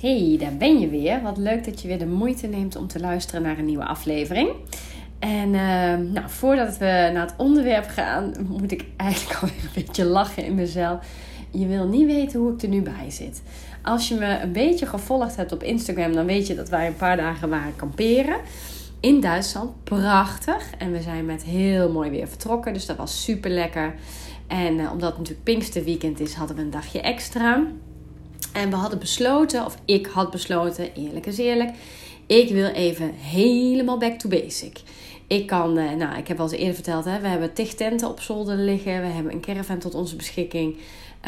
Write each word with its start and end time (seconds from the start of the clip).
Hey, 0.00 0.36
daar 0.38 0.56
ben 0.56 0.78
je 0.78 0.88
weer. 0.88 1.22
Wat 1.22 1.36
leuk 1.36 1.64
dat 1.64 1.82
je 1.82 1.88
weer 1.88 1.98
de 1.98 2.06
moeite 2.06 2.46
neemt 2.46 2.76
om 2.76 2.86
te 2.86 3.00
luisteren 3.00 3.42
naar 3.42 3.58
een 3.58 3.64
nieuwe 3.64 3.84
aflevering. 3.84 4.50
En 5.18 5.48
uh, 5.48 6.12
nou, 6.12 6.22
voordat 6.26 6.78
we 6.78 7.10
naar 7.12 7.26
het 7.26 7.34
onderwerp 7.36 7.88
gaan, 7.88 8.32
moet 8.48 8.72
ik 8.72 8.84
eigenlijk 8.96 9.34
alweer 9.40 9.62
een 9.62 9.84
beetje 9.84 10.04
lachen 10.04 10.44
in 10.44 10.54
mezelf. 10.54 11.06
Je 11.50 11.66
wil 11.66 11.86
niet 11.86 12.06
weten 12.06 12.40
hoe 12.40 12.52
ik 12.52 12.62
er 12.62 12.68
nu 12.68 12.82
bij 12.82 13.10
zit. 13.10 13.42
Als 13.82 14.08
je 14.08 14.14
me 14.14 14.40
een 14.40 14.52
beetje 14.52 14.86
gevolgd 14.86 15.36
hebt 15.36 15.52
op 15.52 15.62
Instagram, 15.62 16.12
dan 16.12 16.26
weet 16.26 16.46
je 16.46 16.54
dat 16.54 16.68
wij 16.68 16.86
een 16.86 16.96
paar 16.96 17.16
dagen 17.16 17.48
waren 17.48 17.76
kamperen 17.76 18.36
in 19.00 19.20
Duitsland. 19.20 19.84
Prachtig. 19.84 20.70
En 20.78 20.92
we 20.92 21.02
zijn 21.02 21.24
met 21.24 21.42
heel 21.42 21.92
mooi 21.92 22.10
weer 22.10 22.28
vertrokken, 22.28 22.72
dus 22.72 22.86
dat 22.86 22.96
was 22.96 23.24
super 23.24 23.50
lekker. 23.50 23.94
En 24.46 24.78
uh, 24.78 24.92
omdat 24.92 25.08
het 25.08 25.18
natuurlijk 25.18 25.44
Pinksterweekend 25.44 26.20
is, 26.20 26.34
hadden 26.34 26.56
we 26.56 26.62
een 26.62 26.70
dagje 26.70 27.00
extra. 27.00 27.66
En 28.56 28.70
we 28.70 28.76
hadden 28.76 28.98
besloten, 28.98 29.64
of 29.64 29.76
ik 29.84 30.06
had 30.06 30.30
besloten, 30.30 30.94
eerlijk 30.94 31.26
is 31.26 31.38
eerlijk, 31.38 31.70
ik 32.26 32.48
wil 32.48 32.68
even 32.68 33.12
helemaal 33.14 33.98
back 33.98 34.18
to 34.18 34.28
basic. 34.28 34.80
Ik 35.26 35.46
kan, 35.46 35.78
eh, 35.78 35.90
nou, 35.90 36.18
ik 36.18 36.28
heb 36.28 36.38
al 36.40 36.44
eens 36.44 36.58
eerder 36.58 36.74
verteld, 36.74 37.04
hè, 37.04 37.20
we 37.20 37.28
hebben 37.28 37.52
tig 37.52 37.74
tenten 37.74 38.08
op 38.08 38.20
zolder 38.20 38.56
liggen. 38.56 39.00
We 39.00 39.06
hebben 39.06 39.32
een 39.32 39.40
caravan 39.40 39.78
tot 39.78 39.94
onze 39.94 40.16
beschikking. 40.16 40.76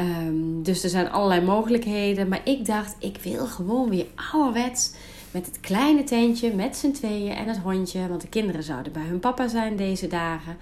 Um, 0.00 0.62
dus 0.62 0.84
er 0.84 0.90
zijn 0.90 1.10
allerlei 1.10 1.40
mogelijkheden. 1.40 2.28
Maar 2.28 2.40
ik 2.44 2.66
dacht, 2.66 2.96
ik 2.98 3.16
wil 3.22 3.46
gewoon 3.46 3.90
weer 3.90 4.06
ouderwets 4.32 4.92
met 5.30 5.46
het 5.46 5.60
kleine 5.60 6.04
tentje, 6.04 6.54
met 6.54 6.76
z'n 6.76 6.92
tweeën 6.92 7.34
en 7.34 7.48
het 7.48 7.58
hondje. 7.58 8.08
Want 8.08 8.20
de 8.20 8.28
kinderen 8.28 8.62
zouden 8.62 8.92
bij 8.92 9.02
hun 9.02 9.20
papa 9.20 9.48
zijn 9.48 9.76
deze 9.76 10.06
dagen. 10.06 10.56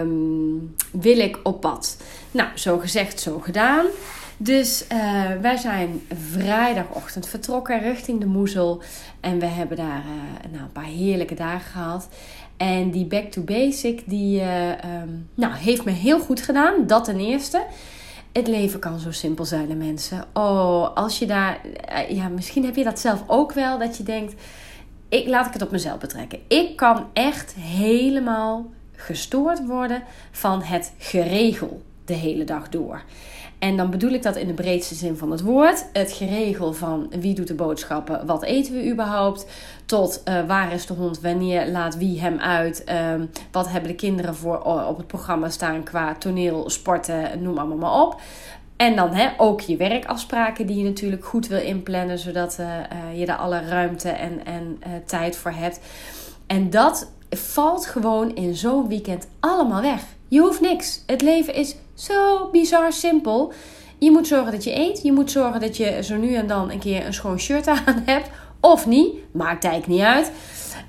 Um, 0.00 0.74
wil 0.90 1.18
ik 1.18 1.38
op 1.42 1.60
pad. 1.60 1.96
Nou, 2.30 2.48
zo 2.54 2.78
gezegd, 2.78 3.20
zo 3.20 3.38
gedaan. 3.38 3.86
Dus 4.36 4.84
uh, 4.92 5.30
wij 5.40 5.56
zijn 5.56 6.02
vrijdagochtend 6.30 7.28
vertrokken 7.28 7.80
richting 7.80 8.20
de 8.20 8.26
Moezel. 8.26 8.82
En 9.20 9.38
we 9.38 9.46
hebben 9.46 9.76
daar 9.76 10.02
uh, 10.04 10.52
nou, 10.52 10.62
een 10.64 10.72
paar 10.72 10.84
heerlijke 10.84 11.34
dagen 11.34 11.70
gehad. 11.70 12.08
En 12.56 12.90
die 12.90 13.04
back 13.04 13.30
to 13.30 13.42
basic, 13.42 14.02
die 14.06 14.40
uh, 14.40 14.68
um, 14.68 15.28
nou, 15.34 15.54
heeft 15.54 15.84
me 15.84 15.90
heel 15.90 16.20
goed 16.20 16.40
gedaan. 16.40 16.86
Dat 16.86 17.04
ten 17.04 17.20
eerste. 17.20 17.62
Het 18.32 18.46
leven 18.46 18.78
kan 18.78 18.98
zo 18.98 19.10
simpel 19.10 19.44
zijn, 19.44 19.78
mensen. 19.78 20.24
Oh, 20.32 20.94
als 20.94 21.18
je 21.18 21.26
daar... 21.26 21.60
Ja, 22.08 22.28
misschien 22.28 22.64
heb 22.64 22.76
je 22.76 22.84
dat 22.84 23.00
zelf 23.00 23.22
ook 23.26 23.52
wel. 23.52 23.78
Dat 23.78 23.96
je 23.96 24.02
denkt... 24.02 24.34
Ik, 25.08 25.26
laat 25.26 25.46
ik 25.46 25.52
het 25.52 25.62
op 25.62 25.70
mezelf 25.70 25.98
betrekken. 25.98 26.38
Ik 26.48 26.76
kan 26.76 27.06
echt 27.12 27.54
helemaal 27.58 28.66
gestoord 28.92 29.66
worden 29.66 30.02
van 30.30 30.62
het 30.62 30.92
geregel 30.98 31.82
de 32.04 32.14
hele 32.14 32.44
dag 32.44 32.68
door. 32.68 33.02
En 33.58 33.76
dan 33.76 33.90
bedoel 33.90 34.10
ik 34.10 34.22
dat 34.22 34.36
in 34.36 34.46
de 34.46 34.52
breedste 34.54 34.94
zin 34.94 35.16
van 35.16 35.30
het 35.30 35.42
woord. 35.42 35.86
Het 35.92 36.12
geregel 36.12 36.72
van 36.72 37.12
wie 37.20 37.34
doet 37.34 37.48
de 37.48 37.54
boodschappen, 37.54 38.26
wat 38.26 38.42
eten 38.42 38.74
we 38.74 38.90
überhaupt, 38.90 39.46
tot 39.86 40.22
uh, 40.28 40.46
waar 40.46 40.72
is 40.72 40.86
de 40.86 40.94
hond, 40.94 41.20
wanneer 41.20 41.68
laat 41.68 41.96
wie 41.96 42.20
hem 42.20 42.38
uit, 42.38 42.84
um, 43.12 43.30
wat 43.52 43.68
hebben 43.68 43.90
de 43.90 43.96
kinderen 43.96 44.34
voor 44.34 44.58
op 44.62 44.96
het 44.96 45.06
programma 45.06 45.48
staan 45.48 45.82
qua 45.82 46.14
toneel, 46.14 46.70
sporten, 46.70 47.42
noem 47.42 47.58
allemaal 47.58 47.76
maar 47.76 48.02
op. 48.06 48.20
En 48.76 48.96
dan 48.96 49.14
hè, 49.14 49.28
ook 49.36 49.60
je 49.60 49.76
werkafspraken 49.76 50.66
die 50.66 50.76
je 50.76 50.84
natuurlijk 50.84 51.24
goed 51.24 51.46
wil 51.46 51.60
inplannen, 51.60 52.18
zodat 52.18 52.58
uh, 52.60 52.66
je 53.18 53.26
daar 53.26 53.36
alle 53.36 53.60
ruimte 53.60 54.08
en, 54.08 54.44
en 54.44 54.78
tijd 55.06 55.36
voor 55.36 55.50
hebt. 55.50 55.80
En 56.46 56.70
dat 56.70 57.10
valt 57.30 57.86
gewoon 57.86 58.34
in 58.34 58.54
zo'n 58.54 58.88
weekend 58.88 59.28
allemaal 59.40 59.82
weg. 59.82 60.02
Je 60.28 60.40
hoeft 60.40 60.60
niks. 60.60 61.02
Het 61.06 61.22
leven 61.22 61.54
is 61.54 61.76
zo 61.96 62.48
bizar 62.52 62.92
simpel. 62.92 63.52
Je 63.98 64.10
moet 64.10 64.26
zorgen 64.26 64.52
dat 64.52 64.64
je 64.64 64.76
eet. 64.76 65.02
Je 65.02 65.12
moet 65.12 65.30
zorgen 65.30 65.60
dat 65.60 65.76
je 65.76 66.02
zo 66.02 66.16
nu 66.16 66.34
en 66.34 66.46
dan 66.46 66.70
een 66.70 66.78
keer 66.78 67.06
een 67.06 67.14
schoon 67.14 67.40
shirt 67.40 67.66
aan 67.86 68.02
hebt. 68.06 68.30
Of 68.60 68.86
niet. 68.86 69.14
Maakt 69.32 69.64
eigenlijk 69.64 70.00
niet 70.00 70.08
uit. 70.14 70.32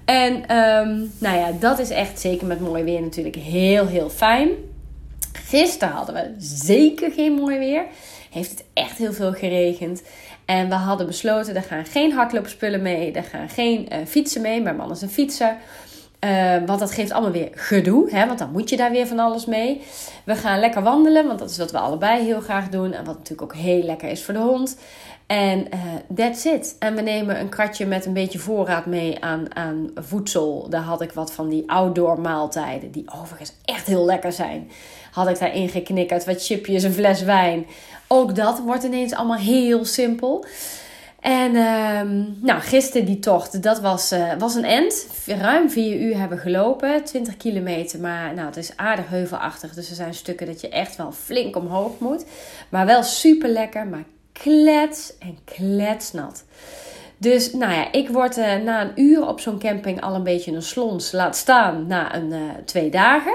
En 0.05 0.33
um, 0.57 1.11
nou 1.17 1.37
ja, 1.37 1.51
dat 1.59 1.79
is 1.79 1.89
echt 1.89 2.19
zeker 2.19 2.47
met 2.47 2.59
mooi 2.59 2.83
weer 2.83 3.01
natuurlijk 3.01 3.35
heel, 3.35 3.87
heel 3.87 4.09
fijn. 4.09 4.49
Gisteren 5.33 5.93
hadden 5.93 6.15
we 6.15 6.33
zeker 6.37 7.11
geen 7.11 7.33
mooi 7.33 7.57
weer. 7.57 7.85
Heeft 8.29 8.51
het 8.51 8.63
echt 8.73 8.97
heel 8.97 9.13
veel 9.13 9.33
geregend. 9.33 10.03
En 10.45 10.69
we 10.69 10.75
hadden 10.75 11.07
besloten, 11.07 11.55
er 11.55 11.63
gaan 11.63 11.85
geen 11.85 12.11
hardloopspullen 12.11 12.81
mee. 12.81 13.11
Er 13.11 13.23
gaan 13.23 13.49
geen 13.49 13.87
uh, 13.91 13.97
fietsen 14.05 14.41
mee. 14.41 14.61
Mijn 14.61 14.75
man 14.75 14.91
is 14.91 15.01
een 15.01 15.09
fietser. 15.09 15.57
Uh, 16.25 16.57
want 16.65 16.79
dat 16.79 16.91
geeft 16.91 17.11
allemaal 17.11 17.31
weer 17.31 17.49
gedoe, 17.51 18.11
hè? 18.11 18.25
want 18.25 18.39
dan 18.39 18.51
moet 18.51 18.69
je 18.69 18.77
daar 18.77 18.91
weer 18.91 19.07
van 19.07 19.19
alles 19.19 19.45
mee. 19.45 19.81
We 20.23 20.35
gaan 20.35 20.59
lekker 20.59 20.83
wandelen, 20.83 21.27
want 21.27 21.39
dat 21.39 21.49
is 21.49 21.57
wat 21.57 21.71
we 21.71 21.79
allebei 21.79 22.23
heel 22.23 22.39
graag 22.39 22.69
doen. 22.69 22.93
En 22.93 23.05
wat 23.05 23.17
natuurlijk 23.17 23.41
ook 23.41 23.55
heel 23.55 23.83
lekker 23.83 24.09
is 24.09 24.23
voor 24.23 24.33
de 24.33 24.39
hond. 24.39 24.77
En 25.27 25.59
uh, 25.59 26.15
that's 26.15 26.45
it. 26.45 26.75
En 26.79 26.95
we 26.95 27.01
nemen 27.01 27.39
een 27.39 27.49
kratje 27.49 27.85
met 27.85 28.05
een 28.05 28.13
beetje 28.13 28.39
voorraad 28.39 28.85
mee 28.85 29.23
aan, 29.23 29.55
aan 29.55 29.91
voedsel. 29.95 30.69
Daar 30.69 30.81
had 30.81 31.01
ik 31.01 31.11
wat 31.11 31.31
van 31.31 31.49
die 31.49 31.69
outdoor 31.71 32.19
maaltijden, 32.19 32.91
die 32.91 33.05
overigens 33.19 33.53
echt 33.65 33.87
heel 33.87 34.05
lekker 34.05 34.31
zijn. 34.31 34.71
Had 35.11 35.29
ik 35.29 35.39
daarin 35.39 35.69
geknikkerd, 35.69 36.25
wat 36.25 36.45
chipjes, 36.45 36.83
een 36.83 36.93
fles 36.93 37.21
wijn. 37.21 37.65
Ook 38.07 38.35
dat 38.35 38.59
wordt 38.59 38.83
ineens 38.83 39.13
allemaal 39.13 39.37
heel 39.37 39.85
simpel. 39.85 40.45
En 41.27 41.55
um, 41.55 42.37
nou, 42.41 42.61
gisteren 42.61 43.05
die 43.05 43.19
tocht, 43.19 43.63
dat 43.63 43.79
was, 43.79 44.11
uh, 44.11 44.33
was 44.37 44.55
een 44.55 44.65
end. 44.65 45.07
Ruim 45.25 45.69
vier 45.69 45.99
uur 45.99 46.17
hebben 46.17 46.37
gelopen, 46.37 47.03
20 47.03 47.37
kilometer. 47.37 47.99
Maar 47.99 48.33
nou, 48.33 48.47
het 48.47 48.57
is 48.57 48.77
aardig 48.77 49.09
heuvelachtig. 49.09 49.73
Dus 49.73 49.89
er 49.89 49.95
zijn 49.95 50.13
stukken 50.13 50.47
dat 50.47 50.61
je 50.61 50.69
echt 50.69 50.95
wel 50.95 51.11
flink 51.11 51.55
omhoog 51.55 51.99
moet. 51.99 52.25
Maar 52.69 52.85
wel 52.85 53.03
super 53.03 53.49
lekker, 53.49 53.87
maar 53.87 54.03
klets 54.31 55.17
en 55.19 55.37
kletsnat. 55.45 56.43
Dus 57.17 57.53
nou 57.53 57.73
ja, 57.73 57.91
ik 57.91 58.09
word 58.09 58.37
uh, 58.37 58.55
na 58.55 58.81
een 58.81 59.01
uur 59.01 59.27
op 59.27 59.39
zo'n 59.39 59.59
camping 59.59 60.01
al 60.01 60.15
een 60.15 60.23
beetje 60.23 60.51
een 60.51 60.61
slons. 60.61 61.11
Laat 61.11 61.35
staan 61.35 61.87
na 61.87 62.15
een, 62.15 62.31
uh, 62.31 62.39
twee 62.65 62.89
dagen. 62.89 63.33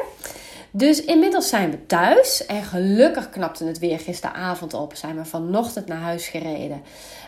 Dus 0.75 1.05
inmiddels 1.05 1.49
zijn 1.49 1.71
we 1.71 1.87
thuis. 1.87 2.47
En 2.47 2.62
gelukkig 2.62 3.31
knapte 3.31 3.65
het 3.65 3.78
weer 3.78 3.99
gisteravond 3.99 4.75
op. 4.75 4.94
Zijn 4.94 5.16
we 5.16 5.25
vanochtend 5.25 5.87
naar 5.87 6.00
huis 6.00 6.28
gereden. 6.28 6.83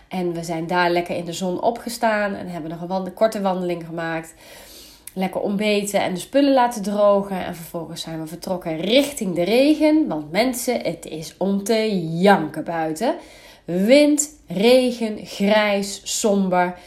En 0.08 0.32
we 0.32 0.42
zijn 0.42 0.66
daar 0.66 0.90
lekker 0.90 1.16
in 1.16 1.24
de 1.24 1.32
zon 1.32 1.62
opgestaan. 1.62 2.34
En 2.34 2.48
hebben 2.48 2.70
nog 2.70 3.04
een 3.04 3.14
korte 3.14 3.40
wandeling 3.40 3.86
gemaakt. 3.86 4.34
Lekker 5.12 5.40
ontbeten 5.40 6.00
en 6.00 6.14
de 6.14 6.20
spullen 6.20 6.52
laten 6.52 6.82
drogen. 6.82 7.44
En 7.44 7.56
vervolgens 7.56 8.02
zijn 8.02 8.20
we 8.20 8.26
vertrokken 8.26 8.76
richting 8.76 9.34
de 9.34 9.42
regen. 9.42 10.08
Want 10.08 10.32
mensen, 10.32 10.80
het 10.80 11.06
is 11.06 11.34
om 11.38 11.64
te 11.64 12.08
janken 12.18 12.64
buiten. 12.64 13.14
Wind, 13.64 14.28
regen, 14.46 15.18
grijs, 15.26 16.00
somber. 16.04 16.78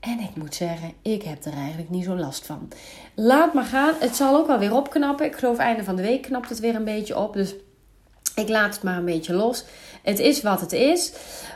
En 0.00 0.20
ik 0.20 0.30
moet 0.34 0.54
zeggen, 0.54 0.92
ik 1.02 1.22
heb 1.22 1.44
er 1.44 1.52
eigenlijk 1.52 1.90
niet 1.90 2.04
zo 2.04 2.16
last 2.16 2.46
van. 2.46 2.68
Laat 3.14 3.54
maar 3.54 3.64
gaan. 3.64 3.94
Het 4.00 4.16
zal 4.16 4.36
ook 4.36 4.46
wel 4.46 4.58
weer 4.58 4.74
opknappen. 4.74 5.26
Ik 5.26 5.36
geloof 5.36 5.58
einde 5.58 5.84
van 5.84 5.96
de 5.96 6.02
week 6.02 6.22
knapt 6.22 6.48
het 6.48 6.60
weer 6.60 6.74
een 6.74 6.84
beetje 6.84 7.18
op. 7.18 7.32
Dus 7.32 7.54
ik 8.34 8.48
laat 8.48 8.74
het 8.74 8.82
maar 8.82 8.96
een 8.96 9.04
beetje 9.04 9.34
los. 9.34 9.64
Het 10.02 10.18
is 10.18 10.42
wat 10.42 10.60
het 10.60 10.72
is. 10.72 11.12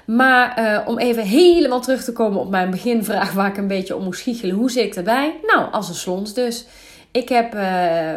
Maar 0.07 0.59
uh, 0.59 0.89
om 0.89 0.99
even 0.99 1.23
helemaal 1.23 1.81
terug 1.81 2.05
te 2.05 2.13
komen 2.13 2.41
op 2.41 2.51
mijn 2.51 2.71
beginvraag, 2.71 3.33
waar 3.33 3.49
ik 3.49 3.57
een 3.57 3.67
beetje 3.67 3.97
om 3.97 4.05
moest 4.05 4.21
schiechelen. 4.21 4.57
Hoe 4.57 4.71
zit 4.71 4.85
ik 4.85 4.95
erbij? 4.95 5.41
Nou, 5.43 5.73
als 5.73 5.89
een 5.89 5.95
slons 5.95 6.35
dus. 6.35 6.67
Ik 7.11 7.29
heb, 7.29 7.47
uh, 7.47 7.61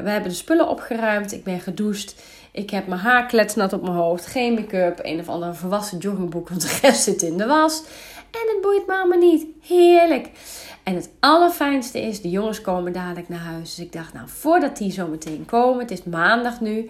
we 0.03 0.09
hebben 0.09 0.29
de 0.29 0.35
spullen 0.35 0.69
opgeruimd. 0.69 1.31
Ik 1.31 1.43
ben 1.43 1.59
gedoucht. 1.59 2.15
Ik 2.51 2.69
heb 2.69 2.87
mijn 2.87 3.01
haar 3.01 3.25
kletsnat 3.25 3.73
op 3.73 3.81
mijn 3.81 3.93
hoofd. 3.93 4.25
Geen 4.25 4.53
make-up. 4.53 4.99
Een 5.01 5.19
of 5.19 5.29
andere 5.29 5.53
volwassen 5.53 5.97
joggingbroek, 5.97 6.49
want 6.49 6.61
de 6.61 6.77
rest 6.81 7.03
zit 7.03 7.21
in 7.21 7.37
de 7.37 7.45
was. 7.45 7.83
En 8.35 8.53
het 8.53 8.61
boeit 8.61 8.87
allemaal 8.87 9.17
niet. 9.17 9.45
Heerlijk. 9.61 10.29
En 10.83 10.95
het 10.95 11.09
allerfijnste 11.19 12.01
is, 12.01 12.21
de 12.21 12.29
jongens 12.29 12.61
komen 12.61 12.93
dadelijk 12.93 13.29
naar 13.29 13.39
huis. 13.39 13.75
Dus 13.75 13.85
ik 13.85 13.91
dacht, 13.91 14.13
nou, 14.13 14.27
voordat 14.29 14.77
die 14.77 14.91
zo 14.91 15.07
meteen 15.07 15.45
komen, 15.45 15.79
het 15.79 15.91
is 15.91 16.03
maandag 16.03 16.61
nu. 16.61 16.89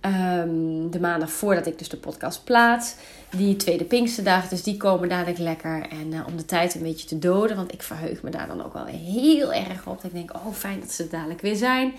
Um, 0.00 0.90
de 0.90 1.00
maandag 1.00 1.30
voordat 1.30 1.66
ik 1.66 1.78
dus 1.78 1.88
de 1.88 1.96
podcast 1.96 2.44
plaats. 2.44 2.94
Die 3.30 3.56
tweede 3.56 3.84
Pinksterdag, 3.84 4.48
dus 4.48 4.62
die 4.62 4.76
komen 4.76 5.08
dadelijk 5.08 5.38
lekker. 5.38 5.86
En 5.90 6.12
uh, 6.12 6.26
om 6.26 6.36
de 6.36 6.44
tijd 6.44 6.74
een 6.74 6.82
beetje 6.82 7.06
te 7.06 7.18
doden, 7.18 7.56
want 7.56 7.72
ik 7.72 7.82
verheug 7.82 8.22
me 8.22 8.30
daar 8.30 8.46
dan 8.46 8.64
ook 8.64 8.72
wel 8.72 8.84
heel 8.84 9.52
erg 9.52 9.86
op. 9.86 10.04
Ik 10.04 10.12
denk, 10.12 10.34
oh 10.34 10.52
fijn 10.52 10.80
dat 10.80 10.92
ze 10.92 11.08
dadelijk 11.08 11.40
weer 11.40 11.56
zijn. 11.56 11.94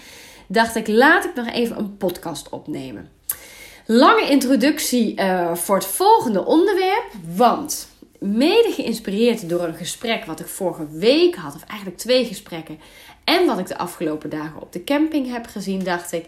Dacht 0.47 0.75
ik, 0.75 0.87
laat 0.87 1.25
ik 1.25 1.35
nog 1.35 1.47
even 1.47 1.77
een 1.77 1.97
podcast 1.97 2.49
opnemen. 2.49 3.09
Lange 3.85 4.29
introductie 4.29 5.19
uh, 5.19 5.55
voor 5.55 5.75
het 5.75 5.85
volgende 5.85 6.45
onderwerp. 6.45 7.05
Want 7.35 7.87
mede 8.19 8.71
geïnspireerd 8.71 9.49
door 9.49 9.63
een 9.63 9.75
gesprek 9.75 10.25
wat 10.25 10.39
ik 10.39 10.47
vorige 10.47 10.87
week 10.87 11.35
had, 11.35 11.55
of 11.55 11.63
eigenlijk 11.63 11.99
twee 11.99 12.25
gesprekken. 12.25 12.79
En 13.23 13.45
wat 13.45 13.59
ik 13.59 13.67
de 13.67 13.77
afgelopen 13.77 14.29
dagen 14.29 14.61
op 14.61 14.71
de 14.71 14.83
camping 14.83 15.31
heb 15.31 15.45
gezien, 15.45 15.83
dacht 15.83 16.11
ik 16.11 16.25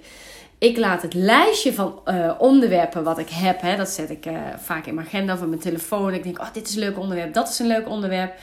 ik 0.59 0.77
laat 0.77 1.01
het 1.01 1.13
lijstje 1.13 1.73
van 1.73 2.01
uh, 2.05 2.31
onderwerpen 2.37 3.03
wat 3.03 3.17
ik 3.17 3.29
heb, 3.29 3.61
hè, 3.61 3.75
dat 3.75 3.89
zet 3.89 4.09
ik 4.09 4.25
uh, 4.25 4.39
vaak 4.57 4.85
in 4.85 4.93
mijn 4.93 5.07
agenda 5.07 5.37
in 5.37 5.49
mijn 5.49 5.61
telefoon. 5.61 6.13
Ik 6.13 6.23
denk, 6.23 6.39
oh, 6.39 6.53
dit 6.53 6.67
is 6.67 6.73
een 6.73 6.79
leuk 6.79 6.99
onderwerp, 6.99 7.33
dat 7.33 7.49
is 7.49 7.59
een 7.59 7.67
leuk 7.67 7.89
onderwerp. 7.89 8.33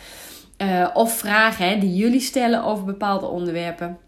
Uh, 0.63 0.89
of 0.95 1.19
vragen 1.19 1.69
hè, 1.69 1.79
die 1.79 1.95
jullie 1.95 2.21
stellen 2.21 2.65
over 2.65 2.85
bepaalde 2.85 3.27
onderwerpen. 3.27 3.99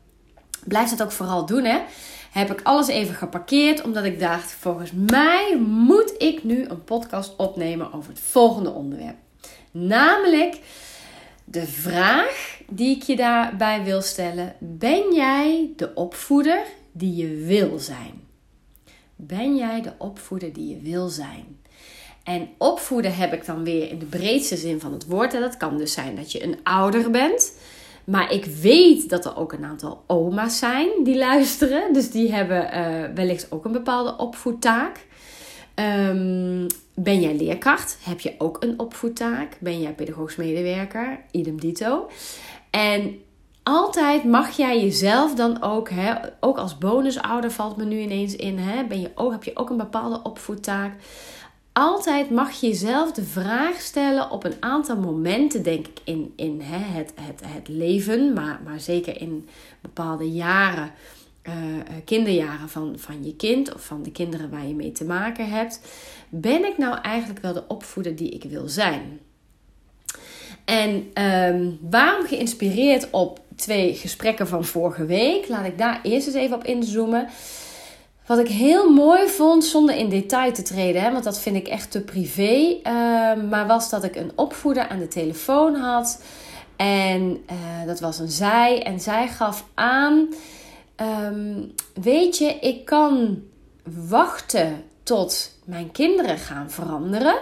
Blijf 0.65 0.91
dat 0.91 1.03
ook 1.03 1.13
vooral 1.13 1.47
doen, 1.47 1.65
hè. 1.65 1.79
Heb 2.33 2.51
ik 2.51 2.61
alles 2.63 2.89
even 2.89 3.15
geparkeerd, 3.15 3.83
omdat 3.83 4.05
ik 4.05 4.21
dacht, 4.21 4.53
volgens 4.53 4.93
mij 4.93 5.59
moet 5.67 6.15
ik 6.19 6.45
nu 6.45 6.65
een 6.69 6.85
podcast 6.85 7.37
opnemen 7.37 7.93
over 7.93 8.11
het 8.11 8.21
volgende 8.21 8.71
onderwerp. 8.71 9.17
Namelijk 9.87 10.61
de 11.45 11.67
vraag 11.67 12.61
die 12.69 12.97
ik 12.97 13.03
je 13.03 13.17
daarbij 13.17 13.85
wil 13.85 14.01
stellen: 14.01 14.55
ben 14.59 15.15
jij 15.15 15.73
de 15.77 15.95
opvoeder 15.95 16.63
die 16.93 17.15
je 17.15 17.45
wil 17.45 17.79
zijn? 17.79 18.27
Ben 19.17 19.57
jij 19.57 19.81
de 19.83 19.93
opvoeder 19.99 20.53
die 20.53 20.69
je 20.69 20.81
wil 20.83 21.09
zijn? 21.09 21.59
En 22.25 22.49
opvoeden 22.59 23.15
heb 23.15 23.33
ik 23.33 23.47
dan 23.47 23.65
weer 23.65 23.91
in 23.91 23.99
de 23.99 24.05
breedste 24.05 24.57
zin 24.57 24.81
van 24.81 24.93
het 24.93 25.07
woord. 25.07 25.35
En 25.35 25.41
dat 25.41 25.57
kan 25.57 25.79
dus 25.79 25.93
zijn 25.93 26.17
dat 26.17 26.33
je 26.33 26.43
een 26.43 26.59
ouder 26.63 27.11
bent. 27.11 27.53
Maar 28.05 28.33
ik 28.33 28.45
weet 28.45 29.09
dat 29.09 29.25
er 29.25 29.37
ook 29.37 29.53
een 29.53 29.65
aantal 29.65 30.05
oma's 30.07 30.59
zijn 30.59 30.89
die 31.05 31.17
luisteren. 31.19 31.93
Dus 31.93 32.11
die 32.11 32.33
hebben 32.33 32.63
uh, 32.75 33.15
wellicht 33.15 33.53
ook 33.53 33.65
een 33.65 33.73
bepaalde 33.73 34.17
opvoedtaak. 34.17 35.07
Um, 35.79 36.67
ben 36.95 37.21
jij 37.21 37.37
leerkracht? 37.37 37.99
Heb 38.03 38.21
je 38.21 38.35
ook 38.39 38.63
een 38.63 38.79
opvoedtaak? 38.79 39.57
Ben 39.61 39.81
jij 39.81 39.93
pedagogisch 39.93 40.37
medewerker? 40.37 41.21
Idem 41.31 41.61
dito. 41.61 42.11
En 42.71 43.21
altijd 43.63 44.25
mag 44.25 44.57
jij 44.57 44.81
jezelf 44.81 45.35
dan 45.35 45.63
ook, 45.63 45.91
hè, 45.91 46.15
ook 46.41 46.59
als 46.59 46.79
bonusouder 46.79 47.51
valt 47.51 47.77
me 47.77 47.85
nu 47.85 47.99
ineens 47.99 48.37
in, 48.37 48.59
hè, 48.59 48.85
ben 48.85 49.01
je 49.01 49.11
ook, 49.15 49.33
heb 49.33 49.45
je 49.45 49.57
ook 49.57 49.71
een 49.71 49.77
bepaalde 49.77 50.23
opvoedtaak 50.23 50.93
altijd 51.79 52.31
mag 52.31 52.53
je 52.53 52.67
jezelf 52.67 53.13
de 53.13 53.25
vraag 53.25 53.81
stellen 53.81 54.31
op 54.31 54.45
een 54.45 54.57
aantal 54.61 54.97
momenten, 54.97 55.63
denk 55.63 55.87
ik, 55.87 55.99
in, 56.05 56.33
in 56.37 56.61
hè, 56.61 56.99
het, 56.99 57.13
het, 57.21 57.41
het 57.47 57.69
leven, 57.69 58.33
maar, 58.33 58.61
maar 58.65 58.81
zeker 58.81 59.21
in 59.21 59.49
bepaalde 59.81 60.31
jaren, 60.31 60.91
uh, 61.49 61.55
kinderjaren 62.05 62.69
van, 62.69 62.95
van 62.97 63.25
je 63.25 63.37
kind 63.37 63.75
of 63.75 63.85
van 63.85 64.03
de 64.03 64.11
kinderen 64.11 64.51
waar 64.51 64.67
je 64.67 64.75
mee 64.75 64.93
te 64.93 65.05
maken 65.05 65.49
hebt. 65.49 65.81
Ben 66.29 66.65
ik 66.65 66.79
nou 66.79 67.01
eigenlijk 67.01 67.41
wel 67.41 67.53
de 67.53 67.69
opvoeder 67.69 68.17
die 68.17 68.31
ik 68.31 68.43
wil 68.43 68.69
zijn? 68.69 69.21
En 70.65 71.23
um, 71.25 71.79
waarom 71.91 72.27
geïnspireerd 72.27 73.11
op 73.11 73.41
twee 73.57 73.95
gesprekken 73.95 74.49
van 74.49 74.65
vorige 74.65 75.05
week? 75.05 75.49
Laat 75.49 75.67
ik 75.67 75.79
daar 75.79 76.01
eerst 76.03 76.27
eens 76.27 76.37
even 76.37 76.57
op 76.57 76.65
inzoomen. 76.65 77.29
Wat 78.27 78.39
ik 78.39 78.49
heel 78.49 78.91
mooi 78.91 79.29
vond, 79.29 79.65
zonder 79.65 79.97
in 79.97 80.09
detail 80.09 80.53
te 80.53 80.63
treden, 80.63 81.03
hè, 81.03 81.13
want 81.13 81.25
dat 81.25 81.41
vind 81.41 81.57
ik 81.57 81.69
echt 81.69 81.91
te 81.91 82.01
privé. 82.01 82.51
Uh, 82.51 82.83
maar 83.51 83.67
was 83.67 83.91
dat 83.91 84.05
ik 84.05 84.17
een 84.17 84.33
opvoeder 84.35 84.89
aan 84.89 84.99
de 84.99 85.09
telefoon 85.09 85.75
had. 85.75 86.23
En 86.77 87.45
uh, 87.51 87.87
dat 87.87 88.01
was 88.01 88.19
een 88.19 88.31
zij. 88.31 88.83
En 88.83 89.01
zij 89.01 89.29
gaf 89.29 89.65
aan: 89.75 90.29
um, 91.01 91.73
Weet 92.03 92.39
je, 92.39 92.59
ik 92.61 92.85
kan 92.85 93.43
wachten 94.09 94.85
tot 95.03 95.59
mijn 95.65 95.91
kinderen 95.91 96.39
gaan 96.39 96.71
veranderen. 96.71 97.37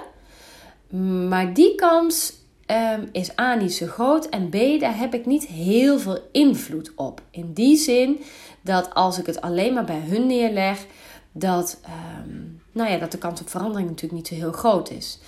Maar 1.29 1.55
die 1.55 1.75
kans 1.75 2.33
um, 2.67 3.09
is 3.13 3.39
A 3.39 3.55
niet 3.55 3.75
zo 3.75 3.87
groot. 3.87 4.29
En 4.29 4.49
B, 4.49 4.81
daar 4.81 4.99
heb 4.99 5.15
ik 5.15 5.27
niet 5.27 5.47
heel 5.47 5.99
veel 5.99 6.19
invloed 6.33 6.93
op. 6.95 7.21
In 7.31 7.53
die 7.53 7.77
zin 7.77 8.21
dat 8.61 8.95
als 8.95 9.19
ik 9.19 9.27
het 9.27 9.41
alleen 9.41 9.75
maar 9.75 9.85
bij 9.85 10.01
hun 10.01 10.27
neerleg, 10.27 10.87
dat, 11.33 11.81
um, 12.25 12.61
nou 12.73 12.91
ja, 12.91 12.99
dat 12.99 13.13
de 13.13 13.19
kans 13.19 13.41
op 13.41 13.49
verandering 13.49 13.89
natuurlijk 13.89 14.21
niet 14.21 14.29
zo 14.29 14.35
heel 14.35 14.53
groot 14.53 14.91
is. 14.91 15.19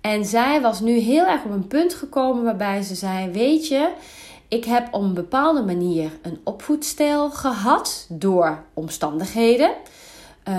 En 0.00 0.24
zij 0.24 0.60
was 0.60 0.80
nu 0.80 0.98
heel 0.98 1.26
erg 1.26 1.44
op 1.44 1.50
een 1.50 1.66
punt 1.66 1.94
gekomen 1.94 2.44
waarbij 2.44 2.82
ze 2.82 2.94
zei: 2.94 3.30
Weet 3.30 3.68
je, 3.68 3.90
ik 4.54 4.64
heb 4.64 4.94
op 4.94 5.02
een 5.02 5.14
bepaalde 5.14 5.62
manier 5.62 6.10
een 6.22 6.38
opvoedstijl 6.44 7.30
gehad 7.30 8.06
door 8.08 8.64
omstandigheden 8.74 9.70
uh, 10.48 10.54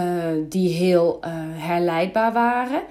die 0.50 0.70
heel 0.70 1.20
uh, 1.26 1.32
herleidbaar 1.54 2.34
waren. 2.34 2.84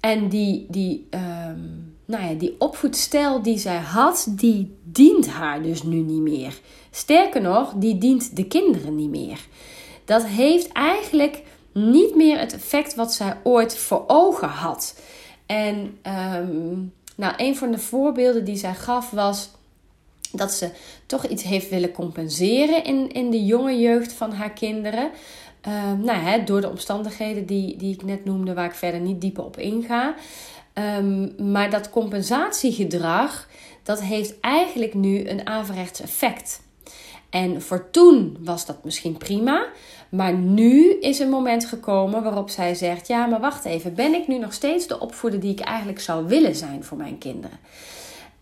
En 0.00 0.28
die, 0.28 0.66
die, 0.68 1.08
um, 1.10 1.94
nou 2.04 2.24
ja, 2.24 2.34
die 2.34 2.54
opvoedstijl 2.58 3.42
die 3.42 3.58
zij 3.58 3.78
had, 3.78 4.26
die 4.30 4.76
dient 4.82 5.28
haar 5.28 5.62
dus 5.62 5.82
nu 5.82 5.96
niet 5.96 6.20
meer. 6.20 6.60
Sterker 6.90 7.40
nog, 7.40 7.72
die 7.76 7.98
dient 7.98 8.36
de 8.36 8.46
kinderen 8.46 8.94
niet 8.94 9.10
meer. 9.10 9.46
Dat 10.04 10.24
heeft 10.24 10.72
eigenlijk 10.72 11.42
niet 11.72 12.16
meer 12.16 12.38
het 12.38 12.54
effect 12.54 12.94
wat 12.94 13.12
zij 13.12 13.36
ooit 13.42 13.78
voor 13.78 14.04
ogen 14.06 14.48
had. 14.48 15.00
En 15.46 15.98
um, 16.36 16.92
nou, 17.16 17.34
een 17.36 17.56
van 17.56 17.70
de 17.70 17.78
voorbeelden 17.78 18.44
die 18.44 18.56
zij 18.56 18.74
gaf 18.74 19.10
was 19.10 19.50
dat 20.32 20.52
ze 20.52 20.70
toch 21.06 21.26
iets 21.26 21.42
heeft 21.42 21.68
willen 21.68 21.92
compenseren 21.92 22.84
in, 22.84 23.12
in 23.12 23.30
de 23.30 23.44
jonge 23.44 23.78
jeugd 23.78 24.12
van 24.12 24.32
haar 24.32 24.52
kinderen. 24.52 25.10
Um, 25.68 26.04
nou, 26.04 26.18
hè, 26.18 26.44
door 26.44 26.60
de 26.60 26.70
omstandigheden 26.70 27.46
die, 27.46 27.76
die 27.76 27.94
ik 27.94 28.04
net 28.04 28.24
noemde, 28.24 28.54
waar 28.54 28.64
ik 28.64 28.74
verder 28.74 29.00
niet 29.00 29.20
dieper 29.20 29.44
op 29.44 29.58
inga. 29.58 30.14
Um, 30.98 31.34
maar 31.52 31.70
dat 31.70 31.90
compensatiegedrag, 31.90 33.48
dat 33.82 34.02
heeft 34.02 34.40
eigenlijk 34.40 34.94
nu 34.94 35.28
een 35.28 35.46
averechts 35.46 36.00
effect. 36.00 36.60
En 37.30 37.62
voor 37.62 37.90
toen 37.90 38.36
was 38.40 38.66
dat 38.66 38.84
misschien 38.84 39.16
prima. 39.16 39.66
Maar 40.08 40.34
nu 40.34 40.92
is 41.00 41.18
een 41.18 41.30
moment 41.30 41.64
gekomen 41.64 42.22
waarop 42.22 42.50
zij 42.50 42.74
zegt: 42.74 43.06
Ja, 43.08 43.26
maar 43.26 43.40
wacht 43.40 43.64
even. 43.64 43.94
Ben 43.94 44.14
ik 44.14 44.28
nu 44.28 44.38
nog 44.38 44.52
steeds 44.52 44.86
de 44.86 45.00
opvoeder 45.00 45.40
die 45.40 45.52
ik 45.52 45.60
eigenlijk 45.60 46.00
zou 46.00 46.26
willen 46.26 46.54
zijn 46.54 46.84
voor 46.84 46.96
mijn 46.96 47.18
kinderen? 47.18 47.58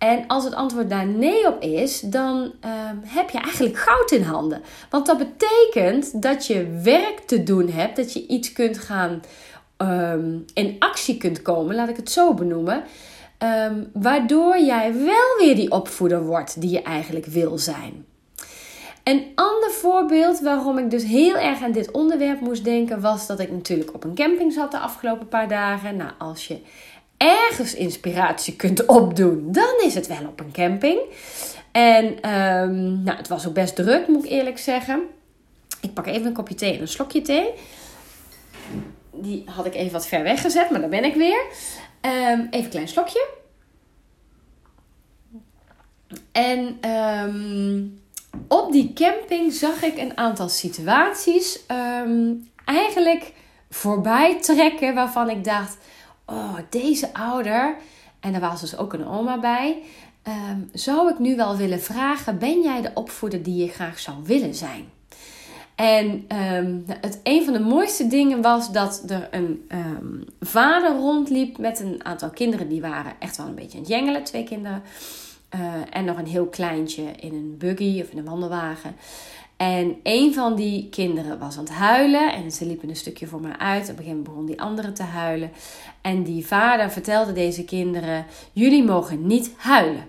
En 0.01 0.27
als 0.27 0.45
het 0.45 0.55
antwoord 0.55 0.91
daar 0.91 1.07
nee 1.07 1.47
op 1.47 1.63
is, 1.63 2.01
dan 2.01 2.53
uh, 2.65 2.71
heb 3.05 3.31
je 3.31 3.39
eigenlijk 3.39 3.77
goud 3.77 4.11
in 4.11 4.23
handen. 4.23 4.63
Want 4.91 5.07
dat 5.07 5.19
betekent 5.19 6.23
dat 6.23 6.47
je 6.47 6.81
werk 6.83 7.21
te 7.27 7.43
doen 7.43 7.69
hebt, 7.69 7.97
dat 7.97 8.13
je 8.13 8.27
iets 8.27 8.53
kunt 8.53 8.79
gaan 8.79 9.23
um, 9.79 10.45
in 10.55 10.77
actie 10.79 11.17
kunt 11.17 11.43
komen, 11.43 11.75
laat 11.75 11.89
ik 11.89 11.97
het 11.97 12.11
zo 12.11 12.35
benoemen. 12.35 12.83
Um, 13.69 13.91
waardoor 13.93 14.59
jij 14.59 14.95
wel 14.95 15.37
weer 15.39 15.55
die 15.55 15.71
opvoeder 15.71 16.25
wordt 16.25 16.61
die 16.61 16.71
je 16.71 16.83
eigenlijk 16.83 17.27
wil 17.27 17.59
zijn. 17.59 18.05
Een 19.05 19.27
ander 19.35 19.71
voorbeeld 19.71 20.41
waarom 20.41 20.79
ik 20.79 20.91
dus 20.91 21.05
heel 21.05 21.37
erg 21.37 21.63
aan 21.63 21.73
dit 21.73 21.91
onderwerp 21.91 22.41
moest 22.41 22.65
denken, 22.65 23.01
was 23.01 23.27
dat 23.27 23.41
ik 23.41 23.51
natuurlijk 23.51 23.95
op 23.95 24.05
een 24.05 24.15
camping 24.15 24.53
zat 24.53 24.71
de 24.71 24.79
afgelopen 24.79 25.29
paar 25.29 25.49
dagen. 25.49 25.97
Nou, 25.97 26.11
als 26.19 26.47
je 26.47 26.59
ergens 27.21 27.75
inspiratie 27.75 28.57
kunt 28.57 28.87
opdoen, 28.99 29.53
dan 29.53 29.75
is 29.85 29.95
het 29.95 30.07
wel 30.07 30.27
op 30.29 30.41
een 30.41 30.53
camping. 30.53 31.01
En 31.73 32.05
um, 32.07 33.03
nou, 33.03 33.17
het 33.17 33.29
was 33.29 33.47
ook 33.47 33.55
best 33.55 33.75
druk, 33.75 34.09
moet 34.09 34.25
ik 34.25 34.31
eerlijk 34.31 34.59
zeggen. 34.59 35.03
Ik 35.81 35.95
pak 35.95 36.07
even 36.07 36.27
een 36.27 36.33
kopje 36.33 36.55
thee 36.55 36.75
en 36.75 36.81
een 36.81 36.89
slokje 36.89 37.23
thee. 37.23 37.51
Die 39.13 39.45
had 39.47 39.67
ik 39.67 39.75
even 39.75 39.93
wat 39.93 40.07
ver 40.07 40.23
weggezet, 40.23 40.71
maar 40.71 40.81
daar 40.81 40.89
ben 40.89 41.05
ik 41.05 41.15
weer. 41.15 41.45
Um, 42.01 42.47
even 42.51 42.65
een 42.65 42.69
klein 42.69 42.89
slokje. 42.89 43.27
En 46.33 46.91
um, 46.91 48.01
op 48.49 48.73
die 48.73 48.93
camping 48.93 49.53
zag 49.53 49.83
ik 49.83 49.99
een 49.99 50.17
aantal 50.17 50.49
situaties 50.49 51.61
eigenlijk 52.65 53.33
voorbij 53.71 54.41
trekken 54.41 54.95
waarvan 54.95 55.31
ik 55.31 55.45
dacht: 55.45 55.77
oh, 56.31 56.57
deze 56.71 57.15
ouder, 57.15 57.77
en 58.21 58.35
er 58.35 58.41
was 58.41 58.61
dus 58.61 58.77
ook 58.77 58.93
een 58.93 59.07
oma 59.07 59.41
bij, 59.41 59.83
um, 60.29 60.71
zou 60.73 61.11
ik 61.11 61.19
nu 61.19 61.37
wel 61.37 61.57
willen 61.57 61.81
vragen: 61.81 62.39
ben 62.39 62.63
jij 62.63 62.83
de 62.83 62.91
opvoeder 62.95 63.43
die 63.43 63.65
je 63.65 63.69
graag 63.69 63.99
zou 63.99 64.17
willen 64.25 64.55
zijn? 64.55 64.85
En 65.75 66.27
um, 66.57 66.85
het, 67.01 67.21
een 67.23 67.45
van 67.45 67.53
de 67.53 67.61
mooiste 67.61 68.07
dingen 68.07 68.43
was 68.43 68.73
dat 68.73 69.03
er 69.07 69.29
een 69.31 69.67
um, 69.69 70.25
vader 70.41 70.97
rondliep 70.97 71.59
met 71.59 71.81
een 71.81 72.05
aantal 72.05 72.31
kinderen. 72.31 72.69
Die 72.69 72.81
waren 72.81 73.13
echt 73.19 73.37
wel 73.37 73.47
een 73.47 73.55
beetje 73.55 73.77
aan 73.77 73.85
het 73.85 73.93
jengelen, 73.93 74.25
twee 74.25 74.45
kinderen. 74.45 74.83
Uh, 75.55 75.61
en 75.91 76.05
nog 76.05 76.19
een 76.19 76.27
heel 76.27 76.47
kleintje 76.47 77.03
in 77.03 77.35
een 77.35 77.55
buggy 77.59 78.01
of 78.03 78.11
in 78.11 78.19
een 78.19 78.25
wandelwagen. 78.25 78.97
En 79.61 79.97
een 80.03 80.35
van 80.35 80.55
die 80.55 80.89
kinderen 80.89 81.39
was 81.39 81.59
aan 81.59 81.65
het 81.65 81.73
huilen. 81.73 82.33
En 82.33 82.51
ze 82.51 82.67
liepen 82.67 82.89
een 82.89 82.97
stukje 82.97 83.27
voor 83.27 83.41
me 83.41 83.59
uit. 83.59 83.83
Op 83.83 83.89
een 83.89 83.97
gegeven 83.97 84.07
moment 84.07 84.25
begon 84.25 84.47
die 84.47 84.61
andere 84.61 84.93
te 84.93 85.03
huilen. 85.03 85.51
En 86.01 86.23
die 86.23 86.47
vader 86.47 86.91
vertelde 86.91 87.33
deze 87.33 87.65
kinderen: 87.65 88.27
Jullie 88.53 88.85
mogen 88.85 89.27
niet 89.27 89.53
huilen. 89.57 90.05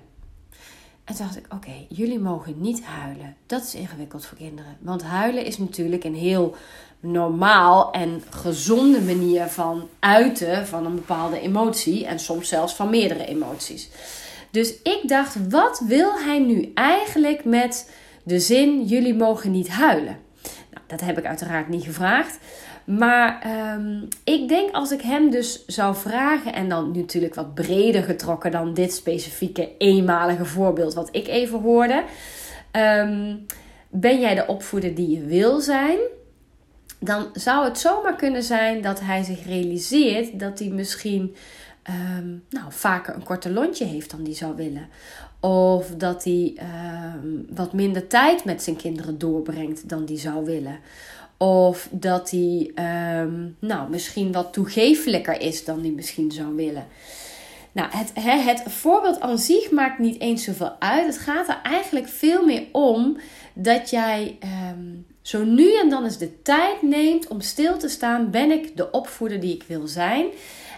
En 1.03 1.15
toen 1.15 1.25
dacht 1.25 1.37
ik: 1.37 1.45
Oké, 1.53 1.71
jullie 1.89 2.19
mogen 2.19 2.55
niet 2.57 2.83
huilen. 2.83 3.35
Dat 3.45 3.63
is 3.63 3.75
ingewikkeld 3.75 4.25
voor 4.25 4.37
kinderen. 4.37 4.77
Want 4.79 5.03
huilen 5.03 5.45
is 5.45 5.57
natuurlijk 5.57 6.03
een 6.03 6.15
heel 6.15 6.55
normaal 6.99 7.91
en 7.91 8.23
gezonde 8.29 9.01
manier 9.01 9.47
van 9.47 9.87
uiten 9.99 10.67
van 10.67 10.85
een 10.85 10.95
bepaalde 10.95 11.39
emotie. 11.39 12.05
En 12.05 12.19
soms 12.19 12.47
zelfs 12.47 12.75
van 12.75 12.89
meerdere 12.89 13.25
emoties. 13.25 13.89
Dus 14.51 14.81
ik 14.83 15.01
dacht, 15.03 15.49
wat 15.49 15.81
wil 15.87 16.19
hij 16.19 16.39
nu 16.39 16.71
eigenlijk 16.73 17.45
met 17.45 17.85
de 18.23 18.39
zin: 18.39 18.83
jullie 18.83 19.15
mogen 19.15 19.51
niet 19.51 19.69
huilen? 19.69 20.17
Nou, 20.71 20.85
dat 20.87 21.01
heb 21.01 21.17
ik 21.17 21.25
uiteraard 21.25 21.67
niet 21.67 21.83
gevraagd. 21.83 22.39
Maar 22.85 23.43
um, 23.75 24.07
ik 24.23 24.47
denk 24.47 24.71
als 24.71 24.91
ik 24.91 25.01
hem 25.01 25.29
dus 25.29 25.65
zou 25.65 25.95
vragen, 25.95 26.53
en 26.53 26.69
dan 26.69 26.91
natuurlijk 26.97 27.35
wat 27.35 27.53
breder 27.53 28.03
getrokken 28.03 28.51
dan 28.51 28.73
dit 28.73 28.93
specifieke 28.93 29.71
eenmalige 29.77 30.45
voorbeeld 30.45 30.93
wat 30.93 31.09
ik 31.11 31.27
even 31.27 31.59
hoorde. 31.59 32.03
Um, 32.71 33.45
ben 33.89 34.19
jij 34.19 34.35
de 34.35 34.47
opvoeder 34.47 34.95
die 34.95 35.09
je 35.09 35.25
wil 35.25 35.59
zijn? 35.59 35.97
Dan 36.99 37.29
zou 37.33 37.65
het 37.65 37.77
zomaar 37.77 38.15
kunnen 38.15 38.43
zijn 38.43 38.81
dat 38.81 38.99
hij 38.99 39.23
zich 39.23 39.45
realiseert 39.45 40.39
dat 40.39 40.59
hij 40.59 40.67
misschien 40.67 41.35
ehm, 41.83 42.29
nou, 42.49 42.65
vaker 42.69 43.15
een 43.15 43.23
korte 43.23 43.49
lontje 43.49 43.85
heeft 43.85 44.11
dan 44.11 44.23
die 44.23 44.35
zou 44.35 44.55
willen. 44.55 44.87
Of 45.41 45.87
dat 45.97 46.23
hij 46.23 46.53
ehm, 46.55 47.55
wat 47.55 47.73
minder 47.73 48.07
tijd 48.07 48.45
met 48.45 48.63
zijn 48.63 48.75
kinderen 48.75 49.17
doorbrengt 49.17 49.89
dan 49.89 50.05
die 50.05 50.19
zou 50.19 50.45
willen. 50.45 50.79
Of 51.37 51.87
dat 51.91 52.29
hij 52.29 52.71
ehm, 52.75 53.47
nou, 53.59 53.89
misschien 53.89 54.31
wat 54.31 54.53
toegefelijker 54.53 55.41
is 55.41 55.65
dan 55.65 55.81
die 55.81 55.91
misschien 55.91 56.31
zou 56.31 56.55
willen. 56.55 56.87
Nou, 57.71 57.89
het, 57.91 58.11
het 58.15 58.63
voorbeeld 58.71 59.19
aan 59.19 59.37
zich 59.37 59.71
maakt 59.71 59.99
niet 59.99 60.19
eens 60.19 60.43
zoveel 60.43 60.75
uit. 60.79 61.05
Het 61.05 61.17
gaat 61.17 61.47
er 61.47 61.59
eigenlijk 61.63 62.07
veel 62.07 62.45
meer 62.45 62.63
om 62.71 63.17
dat 63.53 63.89
jij 63.89 64.37
um, 64.73 65.05
zo 65.21 65.43
nu 65.43 65.79
en 65.79 65.89
dan 65.89 66.03
eens 66.03 66.17
de 66.17 66.41
tijd 66.41 66.81
neemt 66.81 67.27
om 67.27 67.41
stil 67.41 67.77
te 67.77 67.89
staan. 67.89 68.31
Ben 68.31 68.51
ik 68.51 68.77
de 68.77 68.91
opvoeder 68.91 69.39
die 69.39 69.55
ik 69.55 69.63
wil 69.63 69.87
zijn? 69.87 70.25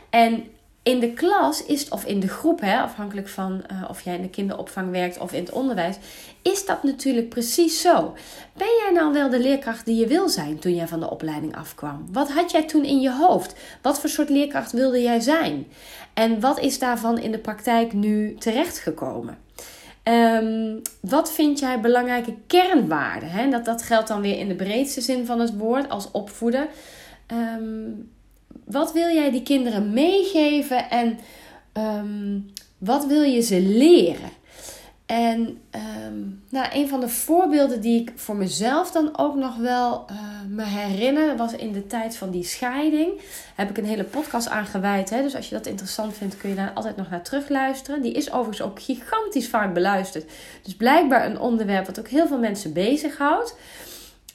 En 0.10 0.44
in 0.84 1.00
de 1.00 1.14
klas 1.14 1.66
is, 1.66 1.90
of 1.90 2.06
in 2.06 2.20
de 2.20 2.28
groep, 2.28 2.62
hè, 2.62 2.78
afhankelijk 2.78 3.28
van 3.28 3.64
uh, 3.72 3.90
of 3.90 4.02
jij 4.02 4.16
in 4.16 4.22
de 4.22 4.30
kinderopvang 4.30 4.92
werkt 4.92 5.18
of 5.18 5.34
in 5.34 5.44
het 5.44 5.52
onderwijs, 5.52 5.96
is 6.42 6.66
dat 6.66 6.84
natuurlijk 6.84 7.30
precies 7.30 7.82
zo. 7.82 8.14
Ben 8.54 8.68
jij 8.68 8.92
nou 8.94 9.14
wel 9.14 9.30
de 9.30 9.40
leerkracht 9.40 9.86
die 9.86 9.96
je 9.96 10.08
wil 10.08 10.30
zijn 10.30 10.60
toen 10.60 10.76
jij 10.76 10.88
van 10.88 11.00
de 11.00 11.10
opleiding 11.10 11.56
afkwam? 11.56 12.06
Wat 12.12 12.32
had 12.32 12.52
jij 12.52 12.64
toen 12.64 12.86
in 12.86 13.02
je 13.02 13.12
hoofd? 13.12 13.56
Wat 13.82 14.00
voor 14.00 14.10
soort 14.10 14.30
leerkracht 14.30 14.72
wilde 14.72 15.02
jij 15.02 15.20
zijn? 15.20 15.68
En 16.14 16.40
wat 16.40 16.60
is 16.60 16.80
daarvan 16.80 17.18
in 17.20 17.32
de 17.32 17.40
praktijk 17.40 17.94
nu 17.94 18.36
terechtgekomen? 18.40 19.38
Um, 20.04 20.82
wat 21.00 21.32
vind 21.32 21.60
jij 21.60 21.80
belangrijke 21.80 22.36
kernwaarden? 22.48 23.30
Hè? 23.30 23.50
Dat, 23.50 23.66
dat 23.66 23.82
geldt 23.82 24.08
dan 24.08 24.22
weer 24.22 24.40
in 24.40 24.48
de 24.48 24.56
breedste 24.56 25.02
zin 25.02 25.26
van 25.26 25.40
het 25.40 25.58
woord 25.58 25.90
als 25.90 26.12
opvoeden. 26.12 26.68
Um, 27.28 28.12
wat 28.66 28.94
wil 28.94 29.10
jij 29.10 29.32
die 29.32 29.44
kinderen 29.44 29.94
meegeven 29.94 30.90
en 30.90 31.20
um, 31.74 32.52
wat 32.78 33.06
wil 33.06 33.22
je 33.22 33.42
ze 33.42 33.62
leren? 33.62 34.42
En 35.06 35.40
um, 36.06 36.44
nou, 36.50 36.68
een 36.74 36.88
van 36.88 37.00
de 37.00 37.10
voorbeelden 37.10 37.82
die 37.82 38.02
ik 38.02 38.12
voor 38.16 38.36
mezelf 38.36 38.92
dan 38.92 39.18
ook 39.18 39.36
nog 39.36 39.58
wel 39.58 40.06
uh, 40.12 40.18
me 40.50 40.64
herinner, 40.64 41.38
was 41.38 41.54
in 41.54 41.72
de 41.72 41.88
tijd 41.88 42.18
van 42.18 42.32
die 42.32 42.44
scheiding. 42.44 43.22
Heb 43.56 43.70
ik 43.70 43.78
een 43.78 43.86
hele 43.86 44.04
podcast 44.04 44.50
aangeweid. 44.50 45.10
Hè? 45.10 45.22
Dus 45.22 45.36
als 45.36 45.50
je 45.50 45.56
dat 45.56 45.66
interessant 45.66 46.14
vindt, 46.14 46.38
kun 46.38 46.50
je 46.50 46.56
daar 46.56 46.72
altijd 46.74 46.96
nog 46.96 47.10
naar 47.10 47.24
terugluisteren. 47.24 48.02
Die 48.02 48.12
is 48.12 48.32
overigens 48.32 48.62
ook 48.62 48.82
gigantisch 48.82 49.50
vaak 49.50 49.74
beluisterd. 49.74 50.32
Dus 50.62 50.76
blijkbaar 50.76 51.26
een 51.26 51.40
onderwerp 51.40 51.86
wat 51.86 52.00
ook 52.00 52.08
heel 52.08 52.28
veel 52.28 52.40
mensen 52.40 52.74
bezighoudt. 52.74 53.56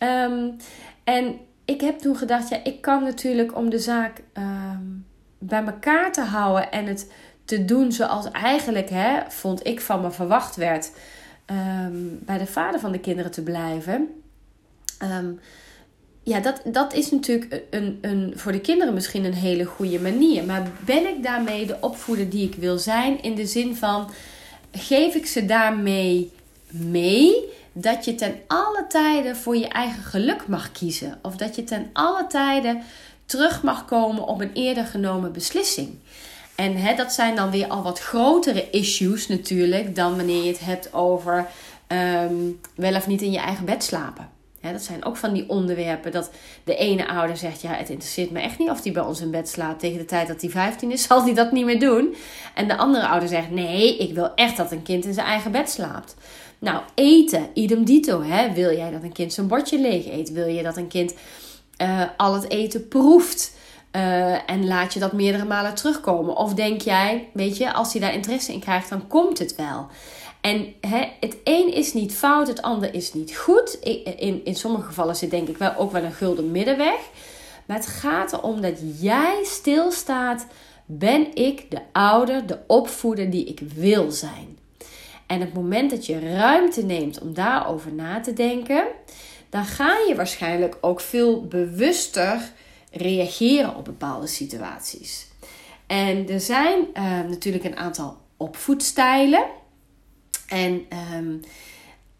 Um, 0.03 0.57
en 1.05 1.39
ik 1.69 1.81
heb 1.81 1.99
toen 1.99 2.17
gedacht, 2.17 2.49
ja, 2.49 2.65
ik 2.65 2.81
kan 2.81 3.03
natuurlijk 3.03 3.57
om 3.57 3.71
de 3.71 3.79
zaak 3.79 4.23
um, 4.39 5.07
bij 5.39 5.65
elkaar 5.65 6.13
te 6.13 6.21
houden 6.21 6.73
en 6.73 6.87
het 6.87 7.11
te 7.45 7.65
doen 7.65 7.93
zoals 7.93 8.31
eigenlijk, 8.31 8.91
hè, 8.91 9.21
vond 9.29 9.67
ik 9.67 9.81
van 9.81 10.01
me 10.01 10.11
verwacht 10.11 10.57
werd, 10.57 10.91
um, 11.47 12.19
bij 12.23 12.39
de 12.39 12.47
vader 12.47 12.81
van 12.81 12.93
de 12.93 12.99
kinderen 12.99 13.31
te 13.31 13.43
blijven. 13.43 14.09
Um, 15.03 15.41
ja, 16.23 16.41
dat, 16.41 16.61
dat 16.65 16.95
is 16.95 17.11
natuurlijk 17.11 17.63
een, 17.71 17.99
een, 18.01 18.33
voor 18.37 18.53
de 18.53 18.61
kinderen 18.61 18.95
misschien 18.95 19.25
een 19.25 19.35
hele 19.35 19.65
goede 19.65 20.01
manier. 20.01 20.45
Maar 20.45 20.71
ben 20.85 21.09
ik 21.09 21.23
daarmee 21.23 21.67
de 21.67 21.77
opvoeder 21.81 22.31
die 22.31 22.49
ik 22.49 22.55
wil 22.55 22.79
zijn? 22.79 23.23
In 23.23 23.35
de 23.35 23.47
zin 23.47 23.77
van, 23.77 24.11
geef 24.73 25.15
ik 25.15 25.27
ze 25.27 25.45
daarmee 25.45 26.33
mee? 26.71 27.57
Dat 27.73 28.05
je 28.05 28.15
ten 28.15 28.35
alle 28.47 28.85
tijden 28.89 29.37
voor 29.37 29.57
je 29.57 29.69
eigen 29.69 30.03
geluk 30.03 30.47
mag 30.47 30.73
kiezen. 30.73 31.19
Of 31.23 31.37
dat 31.37 31.57
je 31.57 31.65
ten 31.65 31.91
alle 31.93 32.27
tijden 32.27 32.83
terug 33.27 33.63
mag 33.63 33.85
komen 33.85 34.27
op 34.27 34.41
een 34.41 34.53
eerder 34.53 34.85
genomen 34.85 35.33
beslissing. 35.33 35.99
En 36.55 36.77
hè, 36.77 36.95
dat 36.95 37.13
zijn 37.13 37.37
dan 37.37 37.51
weer 37.51 37.69
al 37.69 37.83
wat 37.83 38.01
grotere 38.01 38.71
issues 38.71 39.29
natuurlijk 39.29 39.95
dan 39.95 40.17
wanneer 40.17 40.43
je 40.43 40.49
het 40.49 40.61
hebt 40.61 40.93
over 40.93 41.47
um, 41.89 42.61
wel 42.75 42.95
of 42.95 43.07
niet 43.07 43.23
in 43.23 43.31
je 43.31 43.39
eigen 43.39 43.65
bed 43.65 43.85
slapen. 43.85 44.29
dat 44.61 44.83
zijn 44.83 45.05
ook 45.05 45.17
van 45.17 45.33
die 45.33 45.49
onderwerpen 45.49 46.13
dat 46.13 46.31
de 46.65 46.77
ene 46.77 47.09
ouder 47.09 47.37
zegt: 47.37 47.61
Ja, 47.61 47.73
het 47.73 47.89
interesseert 47.89 48.31
me 48.31 48.41
echt 48.41 48.59
niet 48.59 48.71
of 48.71 48.83
hij 48.83 48.93
bij 48.93 49.03
ons 49.03 49.21
in 49.21 49.31
bed 49.31 49.49
slaapt. 49.49 49.81
Tegen 49.81 49.99
de 49.99 50.05
tijd 50.05 50.29
dat 50.29 50.41
hij 50.41 50.51
15 50.51 50.93
is, 50.93 51.03
zal 51.09 51.23
hij 51.23 51.35
dat 51.35 51.53
niet 51.53 51.65
meer 51.65 51.81
doen. 51.81 52.15
En 52.55 52.69
de 52.69 52.77
andere 52.77 53.07
ouder 53.07 53.29
zegt: 53.29 53.51
Nee, 53.51 53.99
ik 53.99 54.15
wil 54.15 54.35
echt 54.35 54.57
dat 54.57 54.73
een 54.73 54.83
kind 54.83 55.05
in 55.05 55.15
zijn 55.15 55.27
eigen 55.27 55.53
bed 55.53 55.71
slaapt. 55.71 56.15
Nou, 56.59 56.83
eten, 56.95 57.47
idem 57.55 57.85
dito. 57.85 58.23
Hè? 58.23 58.53
Wil 58.53 58.77
jij 58.77 58.91
dat 58.91 59.03
een 59.03 59.12
kind 59.12 59.33
zijn 59.33 59.47
bordje 59.47 59.79
leeg 59.79 60.07
eet? 60.07 60.33
Wil 60.33 60.47
je 60.47 60.62
dat 60.62 60.77
een 60.77 60.88
kind 60.88 61.15
uh, 61.83 62.03
al 62.17 62.35
het 62.35 62.50
eten 62.50 62.88
proeft? 62.88 63.57
Uh, 63.93 64.50
en 64.50 64.67
laat 64.67 64.95
je 64.95 65.00
dat 65.00 65.12
meerdere 65.12 65.45
malen 65.45 65.75
terugkomen? 65.75 66.37
Of 66.37 66.55
denk 66.55 66.81
jij, 66.81 67.29
weet 67.33 67.57
je, 67.57 67.73
als 67.73 67.93
hij 67.93 68.00
daar 68.00 68.15
interesse 68.15 68.53
in 68.53 68.61
krijgt, 68.61 68.88
dan 68.88 69.07
komt 69.07 69.38
het 69.38 69.57
wel. 69.57 69.87
En 70.41 70.75
het 71.21 71.37
een 71.45 71.75
is 71.75 71.93
niet 71.95 72.15
fout, 72.15 72.49
het 72.49 72.62
ander 72.62 72.95
is 72.95 73.12
niet 73.12 73.37
goed. 73.37 73.79
In, 74.19 74.45
in 74.45 74.55
sommige 74.55 74.87
gevallen 74.87 75.17
zit 75.17 75.31
denk 75.31 75.49
ik 75.49 75.57
wel 75.57 75.77
ook 75.77 75.93
wel 75.93 76.03
een 76.03 76.12
gulden 76.12 76.50
middenweg. 76.50 77.00
Maar 77.67 77.77
het 77.77 77.87
gaat 77.87 78.33
erom 78.33 78.61
dat 78.61 78.75
jij 78.99 79.41
stilstaat. 79.45 80.47
Ben 80.87 81.35
ik 81.35 81.71
de 81.71 81.81
ouder, 81.93 82.47
de 82.47 82.59
opvoeder 82.67 83.31
die 83.31 83.45
ik 83.45 83.61
wil 83.75 84.11
zijn? 84.11 84.58
En 85.29 85.41
het 85.41 85.55
moment 85.55 85.91
dat 85.91 86.07
je 86.07 86.35
ruimte 86.37 86.83
neemt 86.83 87.21
om 87.21 87.35
daarover 87.35 87.93
na 87.93 88.21
te 88.21 88.33
denken, 88.33 88.87
dan 89.49 89.65
ga 89.65 89.97
je 90.09 90.15
waarschijnlijk 90.17 90.77
ook 90.81 91.01
veel 91.01 91.47
bewuster 91.47 92.53
reageren 92.91 93.77
op 93.77 93.85
bepaalde 93.85 94.27
situaties. 94.27 95.27
En 95.87 96.29
er 96.29 96.41
zijn 96.41 96.79
uh, 96.95 97.03
natuurlijk 97.29 97.65
een 97.65 97.77
aantal 97.77 98.17
opvoedstijlen. 98.37 99.45
En 100.49 100.87
um, 101.15 101.41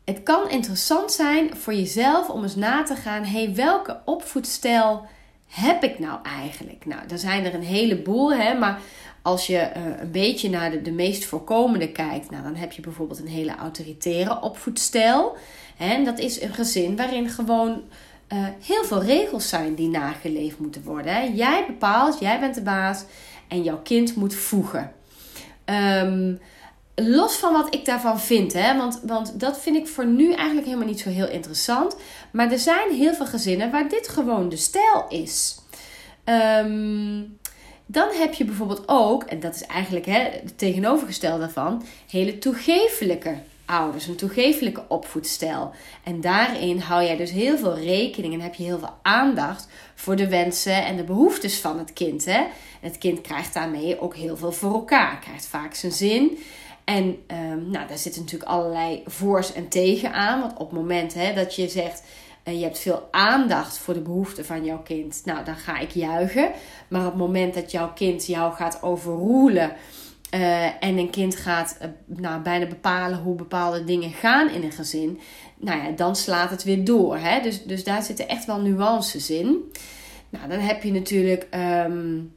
het 0.05 0.23
kan 0.23 0.51
interessant 0.51 1.13
zijn 1.13 1.57
voor 1.57 1.75
jezelf 1.75 2.29
om 2.29 2.43
eens 2.43 2.57
na 2.57 2.83
te 2.83 2.95
gaan: 2.95 3.25
hey, 3.25 3.55
welke 3.55 4.01
opvoedstijl 4.05 5.07
heb 5.47 5.83
ik 5.83 5.99
nou 5.99 6.19
eigenlijk? 6.23 6.87
Nou, 6.87 7.03
er 7.09 7.19
zijn 7.19 7.45
er 7.45 7.55
een 7.55 7.63
heleboel, 7.63 8.33
hè, 8.33 8.55
maar 8.55 8.81
als 9.29 9.47
je 9.47 9.71
uh, 9.77 10.01
een 10.01 10.11
beetje 10.11 10.51
naar 10.51 10.71
de, 10.71 10.83
de 10.83 10.91
meest 10.91 11.25
voorkomende 11.25 11.93
kijkt, 11.93 12.31
nou, 12.31 12.43
dan 12.43 12.55
heb 12.55 12.73
je 12.73 12.83
bijvoorbeeld 12.83 13.21
een 13.21 13.29
hele 13.29 13.57
autoritaire 13.57 14.41
opvoedstijl. 14.41 15.37
En 15.79 16.05
dat 16.05 16.19
is 16.19 16.43
een 16.43 16.55
gezin 16.55 16.97
waarin 16.97 17.29
gewoon 17.29 17.83
uh, 18.33 18.47
heel 18.67 18.85
veel 18.85 19.03
regels 19.03 19.49
zijn 19.49 19.75
die 19.75 19.89
nageleefd 19.89 20.59
moeten 20.59 20.83
worden. 20.83 21.15
Hè. 21.15 21.21
Jij 21.21 21.65
bepaalt, 21.67 22.19
jij 22.21 22.41
bent 22.41 22.55
de 22.55 22.63
baas 22.63 23.05
en 23.49 23.63
jouw 23.63 23.81
kind 23.83 24.17
moet 24.17 24.35
voegen. 24.35 24.93
Um, 26.03 26.39
los 26.95 27.37
van 27.37 27.53
wat 27.53 27.75
ik 27.75 27.85
daarvan 27.85 28.21
vind, 28.21 28.53
hè, 28.53 28.77
want, 28.77 29.01
want 29.05 29.41
dat 29.41 29.61
vind 29.61 29.77
ik 29.77 29.87
voor 29.87 30.07
nu 30.07 30.33
eigenlijk 30.33 30.67
helemaal 30.67 30.89
niet 30.89 31.01
zo 31.01 31.11
heel 31.11 31.29
interessant. 31.29 31.97
Maar 32.31 32.53
er 32.53 32.59
zijn 32.59 32.95
heel 32.95 33.15
veel 33.15 33.27
gezinnen 33.27 33.71
waar 33.71 33.89
dit 33.89 34.09
gewoon 34.09 34.49
de 34.49 34.57
stijl 34.57 35.07
is. 35.09 35.59
Um, 36.25 37.38
dan 37.91 38.09
heb 38.13 38.35
je 38.35 38.45
bijvoorbeeld 38.45 38.83
ook, 38.87 39.23
en 39.23 39.41
dat 39.41 39.55
is 39.55 39.63
eigenlijk 39.63 40.07
hè, 40.07 40.19
het 40.19 40.59
tegenovergestelde 40.59 41.39
daarvan, 41.39 41.83
hele 42.11 42.39
toegefelijke 42.39 43.35
ouders, 43.65 44.07
een 44.07 44.17
toegefelijke 44.17 44.85
opvoedstijl. 44.89 45.71
En 46.05 46.21
daarin 46.21 46.79
hou 46.79 47.05
jij 47.05 47.17
dus 47.17 47.31
heel 47.31 47.59
veel 47.59 47.79
rekening 47.79 48.35
en 48.35 48.41
heb 48.41 48.55
je 48.55 48.65
heel 48.65 48.79
veel 48.79 48.95
aandacht 49.03 49.69
voor 49.95 50.17
de 50.17 50.29
wensen 50.29 50.85
en 50.85 50.97
de 50.97 51.05
behoeftes 51.05 51.59
van 51.59 51.79
het 51.79 51.93
kind. 51.93 52.25
Hè? 52.25 52.45
Het 52.81 52.99
kind 52.99 53.21
krijgt 53.21 53.55
daarmee 53.55 54.01
ook 54.01 54.17
heel 54.17 54.37
veel 54.37 54.53
voor 54.53 54.73
elkaar, 54.73 55.19
krijgt 55.19 55.47
vaak 55.47 55.75
zijn 55.75 55.93
zin. 55.93 56.39
En 56.85 57.05
um, 57.05 57.71
nou, 57.71 57.89
daar 57.89 57.99
zitten 57.99 58.23
natuurlijk 58.23 58.51
allerlei 58.51 59.03
voor's 59.07 59.53
en 59.53 59.69
tegen 59.69 60.13
aan. 60.13 60.41
Want 60.41 60.53
op 60.53 60.71
het 60.71 60.79
moment 60.79 61.15
hè, 61.15 61.35
dat 61.35 61.55
je 61.55 61.69
zegt 61.69 62.03
je 62.57 62.65
hebt 62.65 62.79
veel 62.79 63.09
aandacht 63.11 63.79
voor 63.79 63.95
de 63.95 64.01
behoeften 64.01 64.45
van 64.45 64.65
jouw 64.65 64.83
kind, 64.83 65.23
nou 65.25 65.45
dan 65.45 65.57
ga 65.57 65.79
ik 65.79 65.91
juichen. 65.91 66.51
Maar 66.89 67.05
op 67.05 67.13
het 67.13 67.21
moment 67.21 67.55
dat 67.55 67.71
jouw 67.71 67.93
kind 67.93 68.27
jou 68.27 68.55
gaat 68.55 68.83
overroelen 68.83 69.73
uh, 70.35 70.85
en 70.85 70.99
een 70.99 71.11
kind 71.11 71.37
gaat 71.37 71.79
uh, 72.19 72.43
bijna 72.43 72.67
bepalen 72.67 73.19
hoe 73.19 73.35
bepaalde 73.35 73.85
dingen 73.85 74.13
gaan 74.13 74.51
in 74.51 74.63
een 74.63 74.73
gezin, 74.73 75.21
nou 75.57 75.83
ja, 75.83 75.91
dan 75.91 76.17
slaat 76.17 76.51
het 76.51 76.65
weer 76.65 76.85
door. 76.85 77.19
Hè? 77.19 77.41
Dus, 77.41 77.65
dus 77.65 77.85
daar 77.85 78.03
zitten 78.03 78.29
echt 78.29 78.45
wel 78.45 78.61
nuances 78.61 79.31
in. 79.31 79.73
Nou, 80.29 80.49
dan 80.49 80.59
heb 80.59 80.83
je 80.83 80.93
natuurlijk 80.93 81.47
um, 81.87 82.33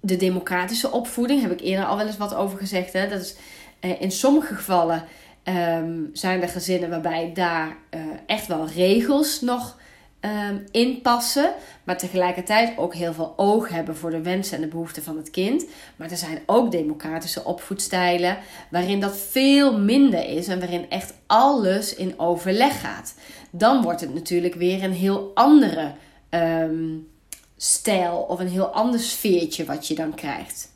de 0.00 0.16
democratische 0.16 0.90
opvoeding, 0.90 1.42
heb 1.42 1.52
ik 1.52 1.60
eerder 1.60 1.84
al 1.84 1.96
wel 1.96 2.06
eens 2.06 2.16
wat 2.16 2.34
over 2.34 2.58
gezegd. 2.58 2.92
Hè? 2.92 3.08
Dat 3.08 3.20
is 3.20 3.36
uh, 3.80 4.00
in 4.00 4.10
sommige 4.10 4.54
gevallen 4.54 5.04
um, 5.44 6.10
zijn 6.12 6.42
er 6.42 6.48
gezinnen 6.48 6.90
waarbij 6.90 7.30
daar 7.34 7.76
uh, 7.94 8.00
echt 8.26 8.46
wel 8.46 8.66
regels 8.66 9.40
nog 9.40 9.80
um, 10.20 10.64
in 10.70 11.00
passen. 11.00 11.52
Maar 11.84 11.98
tegelijkertijd 11.98 12.78
ook 12.78 12.94
heel 12.94 13.12
veel 13.12 13.32
oog 13.36 13.68
hebben 13.68 13.96
voor 13.96 14.10
de 14.10 14.22
wensen 14.22 14.56
en 14.56 14.62
de 14.62 14.68
behoeften 14.68 15.02
van 15.02 15.16
het 15.16 15.30
kind. 15.30 15.64
Maar 15.96 16.10
er 16.10 16.16
zijn 16.16 16.38
ook 16.46 16.70
democratische 16.70 17.44
opvoedstijlen 17.44 18.38
waarin 18.70 19.00
dat 19.00 19.16
veel 19.16 19.78
minder 19.78 20.28
is 20.28 20.48
en 20.48 20.58
waarin 20.58 20.90
echt 20.90 21.14
alles 21.26 21.94
in 21.94 22.18
overleg 22.18 22.80
gaat. 22.80 23.14
Dan 23.50 23.82
wordt 23.82 24.00
het 24.00 24.14
natuurlijk 24.14 24.54
weer 24.54 24.82
een 24.82 24.92
heel 24.92 25.30
andere 25.34 25.92
um, 26.30 27.08
stijl 27.56 28.16
of 28.16 28.40
een 28.40 28.48
heel 28.48 28.66
ander 28.66 29.00
sfeertje 29.00 29.64
wat 29.64 29.88
je 29.88 29.94
dan 29.94 30.14
krijgt. 30.14 30.71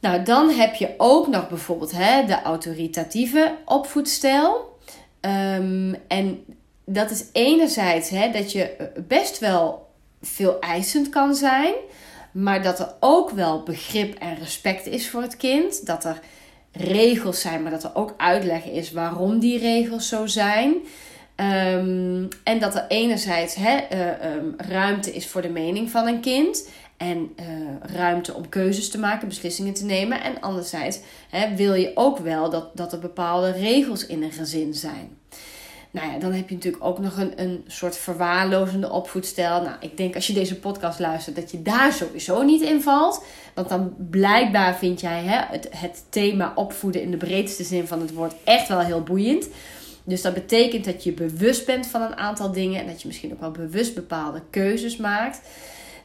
Nou, 0.00 0.22
dan 0.22 0.50
heb 0.50 0.74
je 0.74 0.94
ook 0.96 1.26
nog 1.26 1.48
bijvoorbeeld 1.48 1.92
hè, 1.92 2.24
de 2.24 2.42
autoritatieve 2.42 3.54
opvoedstijl. 3.64 4.78
Ehm, 5.20 5.94
en 6.08 6.44
dat 6.84 7.10
is 7.10 7.24
enerzijds 7.32 8.10
hè, 8.10 8.30
dat 8.30 8.52
je 8.52 8.90
best 9.06 9.38
wel 9.38 9.90
veel 10.22 10.60
eisend 10.60 11.08
kan 11.08 11.34
zijn, 11.34 11.74
maar 12.32 12.62
dat 12.62 12.78
er 12.78 12.94
ook 13.00 13.30
wel 13.30 13.62
begrip 13.62 14.18
en 14.18 14.38
respect 14.38 14.86
is 14.86 15.10
voor 15.10 15.22
het 15.22 15.36
kind. 15.36 15.86
Dat 15.86 16.04
er 16.04 16.20
regels 16.72 17.40
zijn, 17.40 17.62
maar 17.62 17.70
dat 17.70 17.84
er 17.84 17.94
ook 17.94 18.14
uitleg 18.16 18.64
is 18.64 18.92
waarom 18.92 19.38
die 19.38 19.58
regels 19.58 20.08
zo 20.08 20.26
zijn. 20.26 20.74
Ehm, 21.34 22.24
en 22.44 22.58
dat 22.58 22.74
er 22.74 22.84
enerzijds 22.88 23.54
hè, 23.54 23.76
uh, 23.76 24.42
ruimte 24.56 25.12
is 25.12 25.26
voor 25.26 25.42
de 25.42 25.48
mening 25.48 25.90
van 25.90 26.06
een 26.06 26.20
kind. 26.20 26.68
En 26.96 27.32
uh, 27.40 27.46
ruimte 27.80 28.34
om 28.34 28.48
keuzes 28.48 28.90
te 28.90 28.98
maken, 28.98 29.28
beslissingen 29.28 29.74
te 29.74 29.84
nemen. 29.84 30.22
En 30.22 30.40
anderzijds 30.40 30.98
hè, 31.30 31.54
wil 31.54 31.74
je 31.74 31.92
ook 31.94 32.18
wel 32.18 32.50
dat, 32.50 32.76
dat 32.76 32.92
er 32.92 32.98
bepaalde 32.98 33.50
regels 33.50 34.06
in 34.06 34.22
een 34.22 34.32
gezin 34.32 34.74
zijn. 34.74 35.18
Nou 35.90 36.12
ja, 36.12 36.18
dan 36.18 36.32
heb 36.32 36.48
je 36.48 36.54
natuurlijk 36.54 36.84
ook 36.84 36.98
nog 36.98 37.16
een, 37.16 37.32
een 37.40 37.64
soort 37.66 37.96
verwaarlozende 37.96 38.90
opvoedstijl. 38.90 39.62
Nou, 39.62 39.76
ik 39.80 39.96
denk 39.96 40.14
als 40.14 40.26
je 40.26 40.32
deze 40.32 40.58
podcast 40.58 40.98
luistert 40.98 41.36
dat 41.36 41.50
je 41.50 41.62
daar 41.62 41.92
sowieso 41.92 42.42
niet 42.42 42.62
in 42.62 42.82
valt. 42.82 43.24
Want 43.54 43.68
dan 43.68 43.94
blijkbaar 44.10 44.76
vind 44.76 45.00
jij 45.00 45.22
hè, 45.22 45.44
het, 45.52 45.68
het 45.70 46.04
thema 46.08 46.52
opvoeden 46.54 47.02
in 47.02 47.10
de 47.10 47.16
breedste 47.16 47.64
zin 47.64 47.86
van 47.86 48.00
het 48.00 48.12
woord 48.12 48.34
echt 48.44 48.68
wel 48.68 48.80
heel 48.80 49.02
boeiend. 49.02 49.48
Dus 50.04 50.22
dat 50.22 50.34
betekent 50.34 50.84
dat 50.84 51.04
je 51.04 51.12
bewust 51.12 51.66
bent 51.66 51.86
van 51.86 52.02
een 52.02 52.16
aantal 52.16 52.52
dingen 52.52 52.80
en 52.80 52.86
dat 52.86 53.00
je 53.02 53.06
misschien 53.06 53.32
ook 53.32 53.40
wel 53.40 53.50
bewust 53.50 53.94
bepaalde 53.94 54.42
keuzes 54.50 54.96
maakt. 54.96 55.40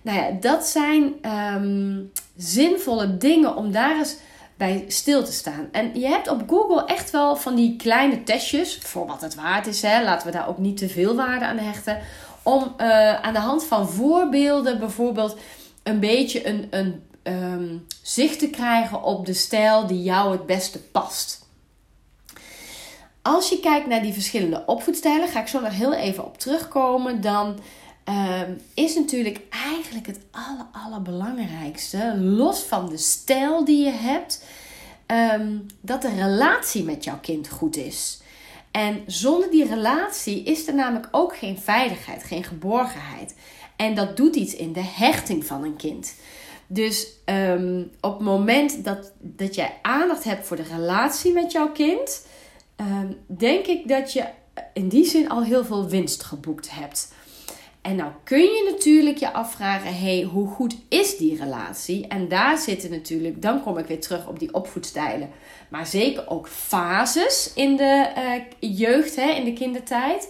Nou 0.01 0.17
ja, 0.17 0.31
dat 0.39 0.65
zijn 0.65 1.13
um, 1.55 2.12
zinvolle 2.38 3.17
dingen 3.17 3.55
om 3.55 3.72
daar 3.72 3.98
eens 3.98 4.15
bij 4.58 4.86
stil 4.88 5.24
te 5.24 5.31
staan. 5.31 5.67
En 5.72 6.00
je 6.00 6.08
hebt 6.08 6.27
op 6.27 6.50
Google 6.50 6.86
echt 6.86 7.12
wel 7.12 7.36
van 7.36 7.55
die 7.55 7.75
kleine 7.75 8.24
testjes, 8.24 8.77
voor 8.77 9.08
wat 9.08 9.22
het 9.22 9.36
waard 9.36 9.67
is, 9.67 9.81
hè, 9.81 10.03
laten 10.03 10.27
we 10.27 10.34
daar 10.34 10.48
ook 10.48 10.58
niet 10.58 10.77
te 10.77 10.89
veel 10.89 11.15
waarde 11.15 11.46
aan 11.46 11.58
hechten, 11.58 12.00
om 12.43 12.74
uh, 12.77 13.22
aan 13.22 13.34
de 13.34 13.39
hand 13.39 13.63
van 13.63 13.89
voorbeelden 13.89 14.79
bijvoorbeeld 14.79 15.38
een 15.84 16.00
beetje 16.00 16.48
een, 16.48 16.67
een 16.70 17.03
um, 17.24 17.86
zicht 18.01 18.39
te 18.39 18.50
krijgen 18.50 19.03
op 19.03 19.25
de 19.25 19.34
stijl 19.34 19.88
die 19.88 20.03
jou 20.03 20.31
het 20.31 20.46
beste 20.46 20.79
past. 20.79 21.46
Als 23.22 23.50
je 23.50 23.60
kijkt 23.60 23.88
naar 23.88 24.01
die 24.01 24.13
verschillende 24.13 24.63
opvoedstijlen, 24.65 25.27
ga 25.27 25.39
ik 25.39 25.48
zo 25.48 25.60
nog 25.60 25.74
heel 25.74 25.93
even 25.93 26.25
op 26.25 26.38
terugkomen, 26.38 27.22
dan 27.22 27.60
um, 28.05 28.62
is 28.74 28.96
natuurlijk 28.96 29.41
eigenlijk 29.50 30.08
het 30.08 30.20
aller, 30.31 30.65
allerbelangrijkste, 30.72 32.17
los 32.17 32.60
van 32.60 32.89
de 32.89 32.98
stijl 32.98 33.65
die 33.65 33.84
je 33.84 33.91
hebt, 33.91 34.46
um, 35.08 35.65
dat 35.81 36.01
de 36.01 36.15
relatie 36.15 36.84
met 36.84 37.03
jouw 37.03 37.20
kind 37.20 37.50
goed 37.50 37.75
is. 37.75 38.22
En 38.72 39.03
zonder 39.08 39.50
die 39.50 39.65
relatie 39.65 40.43
is 40.43 40.67
er 40.67 40.75
namelijk 40.75 41.08
ook 41.12 41.38
geen 41.38 41.58
veiligheid, 41.58 42.24
geen 42.24 42.43
geborgenheid. 42.43 43.36
En 43.75 43.96
dat 43.96 44.17
doet 44.17 44.36
iets 44.36 44.55
in 44.55 44.74
de 44.74 44.84
hechting 44.84 45.46
van 45.46 45.63
een 45.63 45.75
kind. 45.75 46.13
Dus 46.67 47.08
um, 47.25 47.91
op 48.01 48.13
het 48.13 48.22
moment 48.22 48.84
dat, 48.84 49.12
dat 49.20 49.55
jij 49.55 49.79
aandacht 49.81 50.24
hebt 50.24 50.48
voor 50.48 50.58
de 50.58 50.63
relatie 50.63 51.34
met 51.34 51.51
jouw 51.51 51.72
kind, 51.72 52.25
denk 53.27 53.65
ik 53.65 53.88
dat 53.88 54.13
je 54.13 54.25
in 54.74 54.88
die 54.88 55.05
zin 55.05 55.29
al 55.29 55.43
heel 55.43 55.65
veel 55.65 55.88
winst 55.88 56.24
geboekt 56.24 56.72
hebt. 56.72 57.13
En 57.81 57.95
nou 57.95 58.11
kun 58.23 58.41
je 58.41 58.69
natuurlijk 58.71 59.17
je 59.17 59.33
afvragen: 59.33 59.97
hey, 59.97 60.21
hoe 60.21 60.47
goed 60.47 60.75
is 60.88 61.17
die 61.17 61.38
relatie? 61.38 62.07
En 62.07 62.27
daar 62.27 62.57
zitten 62.57 62.89
natuurlijk, 62.89 63.41
dan 63.41 63.63
kom 63.63 63.77
ik 63.77 63.85
weer 63.85 64.01
terug 64.01 64.27
op 64.27 64.39
die 64.39 64.53
opvoedstijlen, 64.53 65.29
maar 65.69 65.85
zeker 65.85 66.29
ook 66.29 66.47
fases 66.47 67.51
in 67.55 67.75
de 67.75 68.11
uh, 68.61 68.77
jeugd, 68.77 69.15
hè, 69.15 69.29
in 69.29 69.44
de 69.44 69.53
kindertijd. 69.53 70.29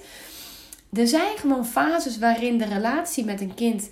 Er 0.93 1.07
zijn 1.07 1.37
gewoon 1.37 1.65
fases 1.65 2.19
waarin 2.19 2.57
de 2.57 2.65
relatie 2.65 3.25
met 3.25 3.41
een 3.41 3.53
kind 3.53 3.89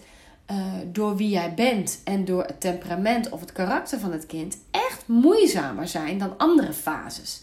uh, 0.51 0.57
door 0.85 1.15
wie 1.15 1.29
jij 1.29 1.53
bent 1.53 2.01
en 2.03 2.25
door 2.25 2.43
het 2.43 2.61
temperament 2.61 3.29
of 3.29 3.39
het 3.39 3.51
karakter 3.51 3.99
van 3.99 4.11
het 4.11 4.25
kind 4.25 4.57
echt 4.71 5.03
moeizamer 5.05 5.87
zijn 5.87 6.17
dan 6.17 6.37
andere 6.37 6.73
fases. 6.73 7.41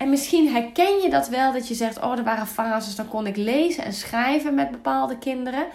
En 0.00 0.10
misschien 0.10 0.48
herken 0.48 1.00
je 1.02 1.10
dat 1.10 1.28
wel, 1.28 1.52
dat 1.52 1.68
je 1.68 1.74
zegt: 1.74 2.02
Oh, 2.02 2.18
er 2.18 2.24
waren 2.24 2.46
fases, 2.46 2.94
dan 2.94 3.08
kon 3.08 3.26
ik 3.26 3.36
lezen 3.36 3.84
en 3.84 3.92
schrijven 3.92 4.54
met 4.54 4.70
bepaalde 4.70 5.18
kinderen. 5.18 5.66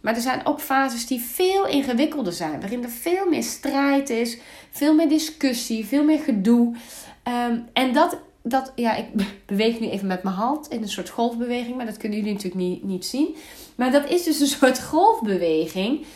Maar 0.00 0.14
er 0.14 0.20
zijn 0.20 0.46
ook 0.46 0.60
fases 0.60 1.06
die 1.06 1.20
veel 1.20 1.66
ingewikkelder 1.66 2.32
zijn, 2.32 2.60
waarin 2.60 2.82
er 2.82 2.90
veel 2.90 3.28
meer 3.28 3.42
strijd 3.42 4.10
is, 4.10 4.38
veel 4.70 4.94
meer 4.94 5.08
discussie, 5.08 5.86
veel 5.86 6.04
meer 6.04 6.18
gedoe. 6.18 6.74
Um, 7.48 7.68
en 7.72 7.92
dat, 7.92 8.18
dat, 8.42 8.72
ja, 8.74 8.94
ik 8.94 9.06
beweeg 9.46 9.80
nu 9.80 9.88
even 9.88 10.06
met 10.06 10.22
mijn 10.22 10.36
hand 10.36 10.68
in 10.68 10.82
een 10.82 10.88
soort 10.88 11.08
golfbeweging, 11.08 11.76
maar 11.76 11.86
dat 11.86 11.96
kunnen 11.96 12.18
jullie 12.18 12.32
natuurlijk 12.32 12.62
niet, 12.62 12.84
niet 12.84 13.06
zien. 13.06 13.36
Maar 13.74 13.90
dat 13.92 14.08
is 14.08 14.22
dus 14.22 14.40
een 14.40 14.46
soort 14.46 14.82
golfbeweging 14.82 16.06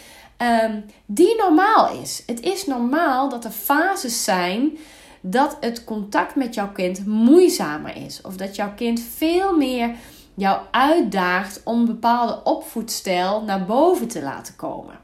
um, 0.62 0.84
die 1.06 1.36
normaal 1.36 2.00
is. 2.02 2.22
Het 2.26 2.40
is 2.40 2.66
normaal 2.66 3.28
dat 3.28 3.44
er 3.44 3.50
fases 3.50 4.24
zijn 4.24 4.78
dat 5.20 5.56
het 5.60 5.84
contact 5.84 6.34
met 6.34 6.54
jouw 6.54 6.72
kind 6.72 7.06
moeizamer 7.06 7.96
is. 7.96 8.20
Of 8.20 8.36
dat 8.36 8.56
jouw 8.56 8.74
kind 8.74 9.00
veel 9.00 9.56
meer 9.56 9.94
jou 10.34 10.60
uitdaagt 10.70 11.60
om 11.64 11.86
bepaalde 11.86 12.40
opvoedstijl 12.44 13.42
naar 13.42 13.64
boven 13.64 14.08
te 14.08 14.22
laten 14.22 14.56
komen. 14.56 14.98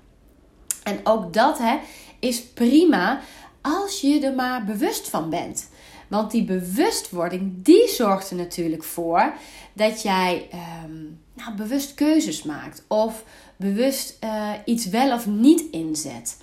En 0.82 1.00
ook 1.04 1.32
dat 1.32 1.58
hè, 1.58 1.78
is 2.18 2.42
prima 2.42 3.20
als 3.60 4.00
je 4.00 4.20
er 4.20 4.34
maar 4.34 4.64
bewust 4.64 5.08
van 5.08 5.30
bent. 5.30 5.68
Want 6.08 6.30
die 6.30 6.44
bewustwording, 6.44 7.52
die 7.56 7.88
zorgt 7.88 8.30
er 8.30 8.36
natuurlijk 8.36 8.84
voor 8.84 9.32
dat 9.72 10.02
jij 10.02 10.48
um, 10.84 11.20
nou, 11.34 11.54
bewust 11.56 11.94
keuzes 11.94 12.42
maakt. 12.42 12.84
Of 12.88 13.24
bewust 13.56 14.16
uh, 14.24 14.50
iets 14.64 14.86
wel 14.86 15.12
of 15.12 15.26
niet 15.26 15.70
inzet. 15.70 16.38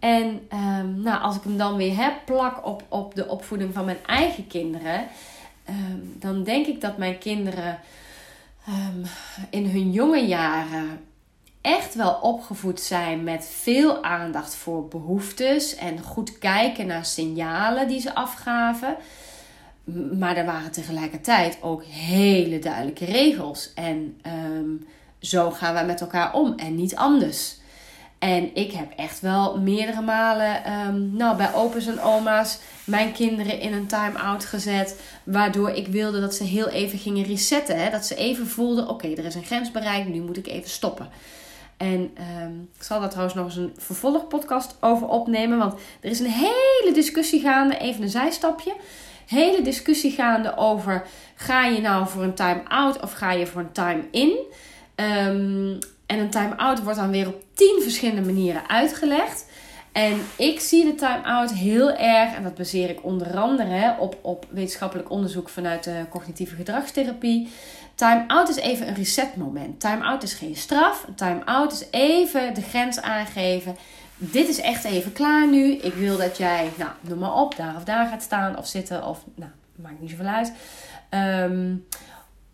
En 0.00 0.48
um, 0.52 1.00
nou, 1.02 1.22
als 1.22 1.36
ik 1.36 1.42
hem 1.42 1.56
dan 1.56 1.76
weer 1.76 1.96
heb, 1.96 2.14
plak 2.24 2.66
op, 2.66 2.82
op 2.88 3.14
de 3.14 3.28
opvoeding 3.28 3.74
van 3.74 3.84
mijn 3.84 4.06
eigen 4.06 4.46
kinderen, 4.46 5.06
um, 5.68 6.16
dan 6.18 6.44
denk 6.44 6.66
ik 6.66 6.80
dat 6.80 6.98
mijn 6.98 7.18
kinderen 7.18 7.78
um, 8.68 9.02
in 9.50 9.66
hun 9.66 9.90
jonge 9.90 10.26
jaren 10.26 11.00
echt 11.60 11.94
wel 11.94 12.12
opgevoed 12.12 12.80
zijn 12.80 13.24
met 13.24 13.48
veel 13.52 14.02
aandacht 14.02 14.54
voor 14.54 14.88
behoeftes 14.88 15.74
en 15.74 16.02
goed 16.02 16.38
kijken 16.38 16.86
naar 16.86 17.04
signalen 17.04 17.88
die 17.88 18.00
ze 18.00 18.14
afgaven. 18.14 18.96
Maar 20.18 20.36
er 20.36 20.44
waren 20.44 20.70
tegelijkertijd 20.70 21.58
ook 21.60 21.84
hele 21.84 22.58
duidelijke 22.58 23.04
regels. 23.04 23.72
En 23.74 24.20
zo 25.18 25.50
gaan 25.50 25.74
we 25.74 25.82
met 25.82 26.00
elkaar 26.00 26.34
om 26.34 26.54
en 26.56 26.74
niet 26.74 26.96
anders. 26.96 27.59
En 28.20 28.54
ik 28.54 28.72
heb 28.72 28.92
echt 28.96 29.20
wel 29.20 29.58
meerdere 29.58 30.00
malen 30.00 30.72
um, 30.72 31.16
nou, 31.16 31.36
bij 31.36 31.54
opa's 31.54 31.86
en 31.86 32.00
oma's 32.00 32.58
mijn 32.84 33.12
kinderen 33.12 33.60
in 33.60 33.72
een 33.72 33.86
time-out 33.86 34.44
gezet. 34.44 35.00
Waardoor 35.24 35.70
ik 35.70 35.86
wilde 35.86 36.20
dat 36.20 36.34
ze 36.34 36.44
heel 36.44 36.68
even 36.68 36.98
gingen 36.98 37.24
resetten. 37.24 37.82
Hè? 37.82 37.90
Dat 37.90 38.06
ze 38.06 38.14
even 38.14 38.46
voelden: 38.46 38.88
oké, 38.88 39.08
er 39.08 39.24
is 39.24 39.34
een 39.34 39.44
grens 39.44 39.70
bereikt, 39.70 40.08
nu 40.08 40.20
moet 40.20 40.36
ik 40.36 40.46
even 40.46 40.70
stoppen. 40.70 41.08
En 41.76 42.10
um, 42.42 42.68
ik 42.76 42.82
zal 42.82 43.00
daar 43.00 43.08
trouwens 43.08 43.36
nog 43.36 43.44
eens 43.44 43.56
een 43.56 43.74
vervolgpodcast 43.76 44.76
over 44.80 45.08
opnemen. 45.08 45.58
Want 45.58 45.74
er 46.00 46.10
is 46.10 46.20
een 46.20 46.30
hele 46.30 46.90
discussie 46.94 47.40
gaande, 47.40 47.78
even 47.78 48.02
een 48.02 48.08
zijstapje. 48.08 48.74
Hele 49.26 49.62
discussie 49.62 50.10
gaande 50.10 50.56
over: 50.56 51.06
ga 51.34 51.64
je 51.64 51.80
nou 51.80 52.08
voor 52.08 52.22
een 52.22 52.34
time-out 52.34 53.00
of 53.00 53.12
ga 53.12 53.32
je 53.32 53.46
voor 53.46 53.60
een 53.60 53.72
time-in? 53.72 54.38
Um, 54.96 55.78
en 56.10 56.18
een 56.18 56.30
time-out 56.30 56.82
wordt 56.82 56.98
dan 56.98 57.10
weer 57.10 57.28
op 57.28 57.44
tien 57.54 57.80
verschillende 57.82 58.32
manieren 58.32 58.68
uitgelegd. 58.68 59.46
En 59.92 60.20
ik 60.36 60.60
zie 60.60 60.84
de 60.84 60.94
time-out 60.94 61.52
heel 61.52 61.92
erg, 61.92 62.34
en 62.34 62.42
dat 62.42 62.54
baseer 62.54 62.90
ik 62.90 63.04
onder 63.04 63.38
andere 63.38 63.96
op, 63.98 64.18
op 64.20 64.46
wetenschappelijk 64.50 65.10
onderzoek 65.10 65.48
vanuit 65.48 65.84
de 65.84 66.04
cognitieve 66.08 66.54
gedragstherapie. 66.54 67.48
Time-out 67.94 68.48
is 68.48 68.56
even 68.56 68.88
een 68.88 68.94
resetmoment. 68.94 69.80
Time-out 69.80 70.22
is 70.22 70.34
geen 70.34 70.56
straf. 70.56 71.06
Time-out 71.16 71.72
is 71.72 71.84
even 71.90 72.54
de 72.54 72.62
grens 72.62 73.00
aangeven. 73.00 73.76
Dit 74.16 74.48
is 74.48 74.60
echt 74.60 74.84
even 74.84 75.12
klaar 75.12 75.48
nu. 75.48 75.72
Ik 75.72 75.94
wil 75.94 76.16
dat 76.16 76.36
jij, 76.36 76.70
nou, 76.76 76.90
noem 77.00 77.18
maar 77.18 77.34
op, 77.34 77.56
daar 77.56 77.76
of 77.76 77.84
daar 77.84 78.06
gaat 78.06 78.22
staan 78.22 78.58
of 78.58 78.66
zitten. 78.66 79.06
Of, 79.06 79.24
nou, 79.34 79.50
maakt 79.74 80.00
niet 80.00 80.10
zoveel 80.10 80.26
uit. 80.26 80.52
Um, 81.50 81.86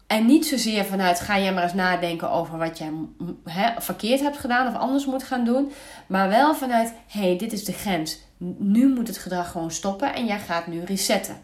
en 0.07 0.27
niet 0.27 0.47
zozeer 0.47 0.85
vanuit 0.85 1.21
ga 1.21 1.39
jij 1.39 1.53
maar 1.53 1.63
eens 1.63 1.75
nadenken 1.75 2.31
over 2.31 2.59
wat 2.59 2.79
jij 2.79 2.93
verkeerd 3.79 4.21
hebt 4.21 4.39
gedaan 4.39 4.67
of 4.67 4.81
anders 4.81 5.07
moet 5.07 5.23
gaan 5.23 5.45
doen. 5.45 5.73
Maar 6.07 6.29
wel 6.29 6.55
vanuit 6.55 6.93
hé, 7.09 7.21
hey, 7.21 7.37
dit 7.39 7.53
is 7.53 7.65
de 7.65 7.73
grens. 7.73 8.19
Nu 8.59 8.89
moet 8.89 9.09
het 9.09 9.19
gedrag 9.19 9.51
gewoon 9.51 9.71
stoppen 9.71 10.15
en 10.15 10.27
jij 10.27 10.39
gaat 10.39 10.67
nu 10.67 10.85
resetten. 10.85 11.37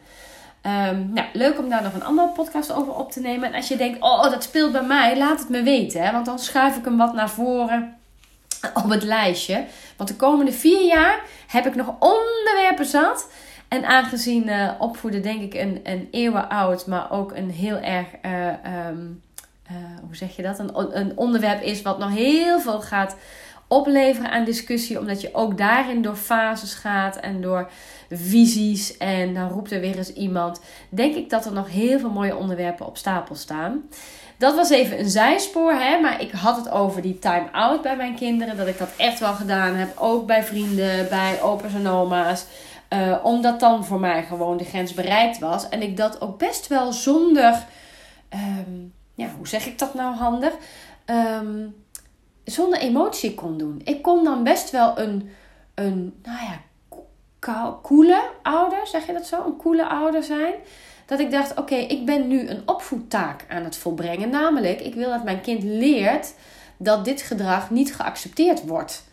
Um, 0.67 1.11
nou, 1.13 1.27
leuk 1.33 1.59
om 1.59 1.69
daar 1.69 1.83
nog 1.83 1.95
een 1.95 2.05
andere 2.05 2.29
podcast 2.29 2.73
over 2.73 2.95
op 2.95 3.13
te 3.13 3.21
nemen. 3.21 3.49
En 3.49 3.55
als 3.55 3.69
je 3.69 3.77
denkt, 3.77 4.01
oh, 4.01 4.23
dat 4.23 4.43
speelt 4.43 4.73
bij 4.73 4.83
mij, 4.83 5.19
laat 5.19 5.39
het 5.39 5.49
me 5.49 5.63
weten. 5.63 6.03
Hè? 6.03 6.13
Want 6.13 6.27
dan 6.27 6.39
schuif 6.39 6.77
ik 6.77 6.85
hem 6.85 6.97
wat 6.97 7.15
naar 7.15 7.31
voren. 7.31 7.97
op 8.75 8.91
het 8.91 9.03
lijstje. 9.03 9.65
Want 9.97 10.09
de 10.09 10.17
komende 10.17 10.53
vier 10.53 10.87
jaar 10.87 11.21
heb 11.47 11.67
ik 11.67 11.75
nog 11.75 11.95
onderwerpen 11.99 12.87
zat. 12.87 13.29
En 13.73 13.85
aangezien 13.85 14.49
uh, 14.49 14.71
opvoeden 14.79 15.23
denk 15.23 15.43
ik 15.43 15.55
een, 15.55 15.81
een 15.83 16.09
eeuwen 16.11 16.49
oud, 16.49 16.87
maar 16.87 17.11
ook 17.11 17.37
een 17.37 17.51
heel 17.51 17.77
erg, 17.77 18.07
uh, 18.27 18.89
um, 18.89 19.23
uh, 19.71 19.77
hoe 20.07 20.17
zeg 20.17 20.37
je 20.37 20.43
dat? 20.43 20.59
Een, 20.59 20.99
een 20.99 21.17
onderwerp 21.17 21.63
is 21.63 21.83
wat 21.83 21.99
nog 21.99 22.15
heel 22.15 22.61
veel 22.61 22.81
gaat 22.81 23.17
opleveren 23.69 24.31
aan 24.31 24.45
discussie. 24.45 24.99
Omdat 24.99 25.21
je 25.21 25.35
ook 25.35 25.59
daarin 25.59 26.03
door 26.03 26.17
fases 26.17 26.75
gaat 26.75 27.17
en 27.17 27.41
door 27.41 27.71
visies. 28.11 28.97
En 28.97 29.35
dan 29.35 29.49
roept 29.49 29.71
er 29.71 29.81
weer 29.81 29.97
eens 29.97 30.13
iemand. 30.13 30.61
Denk 30.89 31.15
ik 31.15 31.31
dat 31.31 31.47
er 31.47 31.53
nog 31.53 31.71
heel 31.71 31.99
veel 31.99 32.11
mooie 32.11 32.37
onderwerpen 32.37 32.87
op 32.87 32.97
stapel 32.97 33.35
staan. 33.35 33.83
Dat 34.37 34.55
was 34.55 34.71
even 34.71 34.99
een 34.99 35.11
zijspoor, 35.11 35.73
hè? 35.73 36.01
maar 36.01 36.21
ik 36.21 36.31
had 36.31 36.57
het 36.57 36.71
over 36.71 37.03
die 37.03 37.19
time-out 37.19 37.83
bij 37.83 37.97
mijn 37.97 38.15
kinderen. 38.15 38.57
Dat 38.57 38.67
ik 38.67 38.79
dat 38.79 38.91
echt 38.97 39.21
wel 39.21 39.35
gedaan 39.35 39.75
heb. 39.75 39.99
Ook 39.99 40.27
bij 40.27 40.45
vrienden, 40.45 41.09
bij 41.09 41.43
opa's 41.43 41.75
en 41.75 41.87
oma's. 41.87 42.45
Uh, 42.93 43.17
omdat 43.23 43.61
dan 43.61 43.85
voor 43.85 44.01
mij 44.01 44.23
gewoon 44.23 44.57
de 44.57 44.65
grens 44.65 44.95
bereikt 44.95 45.39
was. 45.39 45.69
En 45.69 45.83
ik 45.83 45.97
dat 45.97 46.21
ook 46.21 46.39
best 46.39 46.67
wel 46.67 46.93
zonder. 46.93 47.65
Um, 48.67 48.93
ja, 49.15 49.29
hoe 49.37 49.49
zeg 49.49 49.67
ik 49.67 49.79
dat 49.79 49.95
nou 49.95 50.15
handig? 50.15 50.53
Um, 51.07 51.75
zonder 52.45 52.79
emotie 52.79 53.35
kon 53.35 53.59
doen. 53.59 53.81
Ik 53.85 54.03
kon 54.03 54.25
dan 54.25 54.45
best 54.45 54.71
wel 54.71 54.99
een, 54.99 55.31
een 55.75 56.15
nou 56.23 56.39
ja, 56.45 56.61
coole 57.83 58.23
ouder, 58.43 58.87
zeg 58.87 59.07
je 59.07 59.13
dat 59.13 59.27
zo? 59.27 59.45
Een 59.45 59.57
coole 59.57 59.89
ouder 59.89 60.23
zijn. 60.23 60.55
Dat 61.07 61.21
ik 61.21 61.31
dacht, 61.31 61.59
oké, 61.59 61.75
ik 61.75 62.07
ben 62.07 62.29
nu 62.29 62.49
een 62.49 62.63
opvoedtaak 62.67 63.45
aan 63.49 63.65
het 63.65 63.77
volbrengen. 63.77 64.31
Namelijk, 64.31 64.81
ik 64.81 64.95
wil 64.95 65.11
dat 65.11 65.25
mijn 65.25 65.41
kind 65.41 65.63
leert 65.63 66.35
dat 66.77 67.05
dit 67.05 67.23
gedrag 67.23 67.71
niet 67.71 67.95
geaccepteerd 67.95 68.67
wordt. 68.67 69.05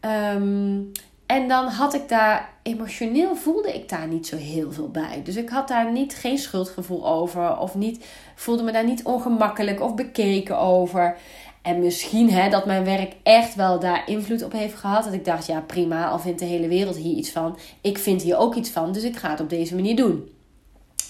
Um, 0.00 0.92
en 1.26 1.48
dan 1.48 1.66
had 1.66 1.94
ik 1.94 2.08
daar, 2.08 2.52
emotioneel 2.64 3.36
voelde 3.36 3.74
ik 3.74 3.88
daar 3.88 4.06
niet 4.06 4.26
zo 4.26 4.36
heel 4.36 4.72
veel 4.72 4.88
bij. 4.88 5.20
Dus 5.24 5.36
ik 5.36 5.48
had 5.48 5.68
daar 5.68 5.92
niet 5.92 6.14
geen 6.14 6.38
schuldgevoel 6.38 7.06
over. 7.06 7.58
Of 7.58 7.74
niet, 7.74 8.04
voelde 8.34 8.62
me 8.62 8.72
daar 8.72 8.84
niet 8.84 9.04
ongemakkelijk 9.04 9.80
of 9.80 9.94
bekeken 9.94 10.58
over. 10.58 11.16
En 11.62 11.80
misschien 11.80 12.30
hè, 12.30 12.50
dat 12.50 12.66
mijn 12.66 12.84
werk 12.84 13.12
echt 13.22 13.54
wel 13.54 13.80
daar 13.80 14.08
invloed 14.08 14.42
op 14.42 14.52
heeft 14.52 14.74
gehad. 14.74 15.04
Dat 15.04 15.12
ik 15.12 15.24
dacht, 15.24 15.46
ja 15.46 15.60
prima, 15.60 16.08
al 16.08 16.18
vindt 16.18 16.38
de 16.38 16.44
hele 16.44 16.68
wereld 16.68 16.96
hier 16.96 17.16
iets 17.16 17.30
van. 17.30 17.58
Ik 17.80 17.98
vind 17.98 18.22
hier 18.22 18.36
ook 18.36 18.54
iets 18.54 18.70
van, 18.70 18.92
dus 18.92 19.02
ik 19.02 19.16
ga 19.16 19.30
het 19.30 19.40
op 19.40 19.50
deze 19.50 19.74
manier 19.74 19.96
doen. 19.96 20.28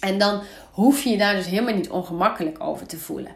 En 0.01 0.19
dan 0.19 0.41
hoef 0.73 1.03
je 1.03 1.11
je 1.11 1.19
daar 1.19 1.35
dus 1.35 1.47
helemaal 1.47 1.75
niet 1.75 1.91
ongemakkelijk 1.91 2.63
over 2.63 2.87
te 2.87 2.99
voelen. 2.99 3.33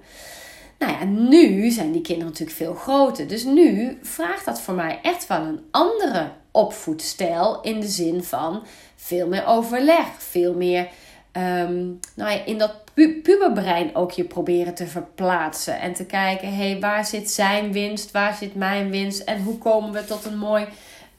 Nou 0.78 0.92
ja, 0.92 1.04
nu 1.04 1.70
zijn 1.70 1.92
die 1.92 2.02
kinderen 2.02 2.30
natuurlijk 2.30 2.58
veel 2.58 2.74
groter. 2.74 3.28
Dus 3.28 3.44
nu 3.44 3.98
vraagt 4.02 4.44
dat 4.44 4.60
voor 4.60 4.74
mij 4.74 4.98
echt 5.02 5.26
wel 5.26 5.40
een 5.40 5.60
andere 5.70 6.30
opvoedstijl. 6.58 7.60
In 7.60 7.80
de 7.80 7.88
zin 7.88 8.24
van 8.24 8.62
veel 8.96 9.26
meer 9.26 9.46
overleg, 9.46 10.06
veel 10.18 10.54
meer 10.54 10.88
um, 11.32 12.00
nou 12.14 12.30
ja, 12.30 12.44
in 12.44 12.58
dat 12.58 12.74
pu 12.94 13.20
puberbrein 13.22 13.94
ook 13.94 14.10
je 14.10 14.24
proberen 14.24 14.74
te 14.74 14.86
verplaatsen. 14.86 15.80
En 15.80 15.92
te 15.92 16.04
kijken, 16.04 16.48
hé, 16.48 16.70
hey, 16.70 16.80
waar 16.80 17.04
zit 17.04 17.30
zijn 17.30 17.72
winst, 17.72 18.10
waar 18.10 18.34
zit 18.34 18.54
mijn 18.54 18.90
winst 18.90 19.20
en 19.20 19.42
hoe 19.42 19.58
komen 19.58 19.92
we 19.92 20.04
tot 20.04 20.24
een 20.24 20.38
mooi 20.38 20.66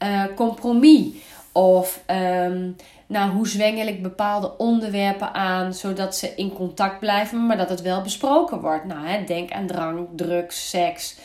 uh, 0.02 0.24
compromis? 0.34 1.14
Of 1.52 2.02
um, 2.06 2.76
nou, 3.06 3.30
hoe 3.30 3.48
zwengel 3.48 3.86
ik 3.86 4.02
bepaalde 4.02 4.56
onderwerpen 4.56 5.34
aan, 5.34 5.74
zodat 5.74 6.16
ze 6.16 6.32
in 6.36 6.52
contact 6.52 6.98
blijven, 6.98 7.46
maar 7.46 7.56
dat 7.56 7.68
het 7.68 7.82
wel 7.82 8.02
besproken 8.02 8.60
wordt. 8.60 8.84
Nou, 8.84 9.06
hè, 9.06 9.24
denk 9.24 9.50
aan 9.50 9.66
drank, 9.66 10.08
drugs, 10.16 10.70
seks. 10.70 11.16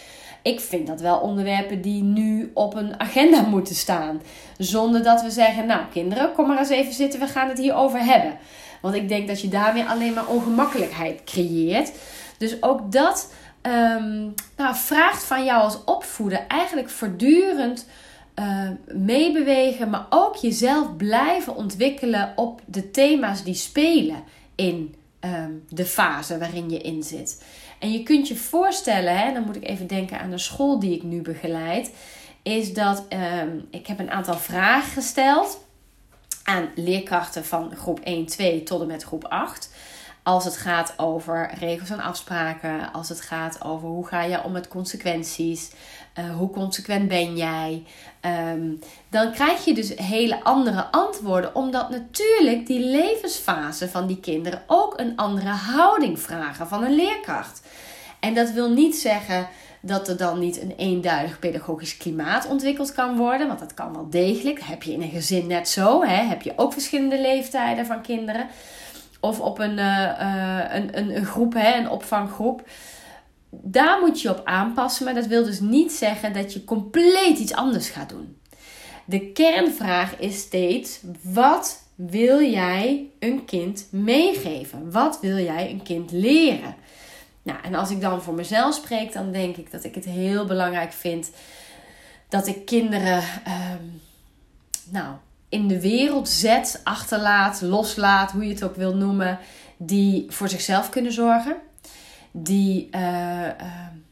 Ik 0.46 0.60
vind 0.60 0.88
dat 0.88 1.02
wel 1.02 1.18
onderwerpen 1.18 1.82
die 1.82 2.04
nu 2.04 2.52
op 2.54 2.76
een 2.76 3.00
agenda 3.00 3.42
moeten 3.56 3.76
staan. 3.76 4.22
Zonder 4.58 5.04
dat 5.04 5.22
we 5.22 5.30
zeggen, 5.30 5.66
nou 5.66 5.82
kinderen, 5.92 6.32
kom 6.34 6.48
maar 6.48 6.58
eens 6.58 6.70
even 6.70 6.94
zitten, 6.94 7.20
we 7.20 7.28
gaan 7.28 7.50
het 7.50 7.58
hierover 7.58 8.00
hebben. 8.00 8.38
Want 8.82 8.96
ik 8.96 9.10
denk 9.10 9.28
dat 9.28 9.42
je 9.42 9.48
daarmee 9.48 9.84
alleen 9.84 10.14
maar 10.14 10.28
ongemakkelijkheid 10.28 11.24
creëert. 11.24 11.92
Dus 12.38 12.62
ook 12.62 12.92
dat 12.92 13.34
um, 13.62 14.34
nou, 14.58 14.76
vraagt 14.76 15.24
van 15.24 15.46
jou 15.46 15.62
als 15.62 15.84
opvoeder 15.84 16.46
eigenlijk 16.48 16.90
voortdurend 16.90 17.88
uh, 18.40 18.70
meebewegen, 18.88 19.90
maar 19.90 20.06
ook 20.10 20.36
jezelf 20.36 20.96
blijven 20.96 21.56
ontwikkelen 21.56 22.34
op 22.36 22.62
de 22.66 22.92
thema's 22.92 23.44
die 23.44 23.54
spelen 23.54 24.24
in 24.56 24.96
um, 25.20 25.64
de 25.70 25.86
fase 25.86 26.38
waarin 26.38 26.70
je 26.70 26.80
in 26.80 27.04
zit. 27.04 27.44
En 27.86 27.92
je 27.92 28.04
kunt 28.04 28.28
je 28.28 28.36
voorstellen, 28.36 29.18
hè, 29.18 29.34
dan 29.34 29.44
moet 29.44 29.56
ik 29.56 29.68
even 29.68 29.88
denken 29.88 30.20
aan 30.20 30.30
de 30.30 30.38
school 30.38 30.80
die 30.80 30.96
ik 30.96 31.04
nu 31.04 31.22
begeleid, 31.22 31.92
is 32.44 32.74
dat 32.74 33.06
um, 33.44 33.68
ik 33.72 33.88
heb 33.88 34.00
een 34.00 34.12
aantal 34.12 34.38
vragen 34.38 34.92
gesteld 34.92 35.66
aan 36.44 36.70
leerkrachten 36.76 37.46
van 37.46 37.76
groep 37.76 38.00
1, 38.00 38.26
2 38.26 38.64
tot 38.64 38.82
en 38.82 38.88
met 38.88 39.04
groep 39.04 39.26
8. 39.26 39.70
Als 40.26 40.46
het 40.46 40.58
gaat 40.58 40.94
over 40.98 41.52
regels 41.60 41.90
en 41.90 42.00
afspraken, 42.00 42.94
als 42.94 43.10
het 43.10 43.22
gaat 43.22 43.64
over 43.64 43.88
hoe 43.88 44.08
ga 44.08 44.22
je 44.22 44.44
om 44.44 44.52
met 44.52 44.68
consequenties, 44.68 45.72
uh, 46.20 46.36
hoe 46.36 46.50
consequent 46.50 47.08
ben 47.08 47.38
jij, 47.38 47.84
um, 48.52 48.80
dan 49.10 49.32
krijg 49.32 49.66
je 49.66 49.74
dus 49.74 49.96
hele 49.96 50.44
andere 50.44 50.92
antwoorden, 50.92 51.56
omdat 51.56 51.90
natuurlijk 51.90 52.68
die 52.68 52.80
levensfase 52.80 53.90
van 53.90 54.08
die 54.08 54.20
kinderen 54.20 54.62
ook 54.68 55.00
een 55.00 55.16
andere 55.16 55.50
houding 55.50 56.20
vragen 56.20 56.68
van 56.68 56.84
een 56.84 56.96
leerkracht. 56.96 57.62
En 58.20 58.34
dat 58.34 58.52
wil 58.52 58.70
niet 58.70 58.96
zeggen 58.96 59.48
dat 59.80 60.08
er 60.08 60.18
dan 60.18 60.40
niet 60.40 60.62
een 60.62 60.74
eenduidig 60.78 61.40
pedagogisch 61.40 61.98
klimaat 61.98 62.48
ontwikkeld 62.48 62.92
kan 62.92 63.18
worden. 63.18 63.48
Want 63.48 63.60
dat 63.60 63.74
kan 63.74 63.94
wel 63.94 64.10
degelijk. 64.10 64.60
heb 64.62 64.84
je 64.84 64.92
in 64.92 65.02
een 65.02 65.10
gezin 65.10 65.48
net 65.48 65.70
zo. 65.70 66.04
Hè? 66.04 66.24
Heb 66.24 66.42
je 66.42 66.54
ook 66.56 66.74
verschillende 66.74 67.22
leeftijden 67.22 67.86
van 67.86 68.02
kinderen. 68.02 68.48
Of 69.26 69.40
op 69.40 69.60
een, 69.60 69.78
uh, 69.78 70.64
een, 70.70 70.98
een, 70.98 71.16
een, 71.16 71.26
groep, 71.26 71.54
hè? 71.54 71.78
een 71.78 71.90
opvanggroep. 71.90 72.68
Daar 73.50 74.00
moet 74.00 74.22
je 74.22 74.30
op 74.30 74.42
aanpassen. 74.44 75.06
Maar 75.06 75.14
dat 75.14 75.26
wil 75.26 75.44
dus 75.44 75.60
niet 75.60 75.92
zeggen 75.92 76.34
dat 76.34 76.54
je 76.54 76.64
compleet 76.64 77.40
iets 77.40 77.54
anders 77.54 77.90
gaat 77.90 78.10
doen. 78.10 78.38
De 79.06 79.32
kernvraag 79.32 80.18
is 80.18 80.40
steeds: 80.40 81.00
wat 81.22 81.84
wil 81.96 82.42
jij 82.42 83.10
een 83.20 83.46
kind 83.46 83.88
meegeven? 83.92 84.92
Wat 84.92 85.20
wil 85.22 85.38
jij 85.38 85.70
een 85.70 85.84
kind 85.84 86.12
leren? 86.12 86.76
Nou, 87.44 87.60
en 87.64 87.76
als 87.76 87.92
ik 87.92 88.02
dan 88.02 88.22
voor 88.22 88.34
mezelf 88.34 88.76
spreek, 88.76 89.14
dan 89.14 89.32
denk 89.32 89.58
ik 89.58 89.72
dat 89.72 89.84
ik 89.84 89.96
het 89.96 90.06
heel 90.06 90.46
belangrijk 90.46 90.94
vind 90.94 91.32
dat 92.30 92.48
ik 92.48 92.66
kinderen 92.66 93.18
um, 93.18 94.02
nou, 94.90 95.16
in 95.50 95.68
de 95.68 95.82
wereld 95.82 96.30
zet, 96.30 96.82
achterlaat, 96.84 97.62
loslaat, 97.62 98.32
hoe 98.32 98.44
je 98.44 98.54
het 98.54 98.64
ook 98.64 98.76
wil 98.76 98.96
noemen, 98.96 99.40
die 99.78 100.26
voor 100.30 100.50
zichzelf 100.50 100.90
kunnen 100.90 101.12
zorgen. 101.12 101.56
Die 102.32 102.88
uh, 102.92 103.02
uh, 103.02 103.52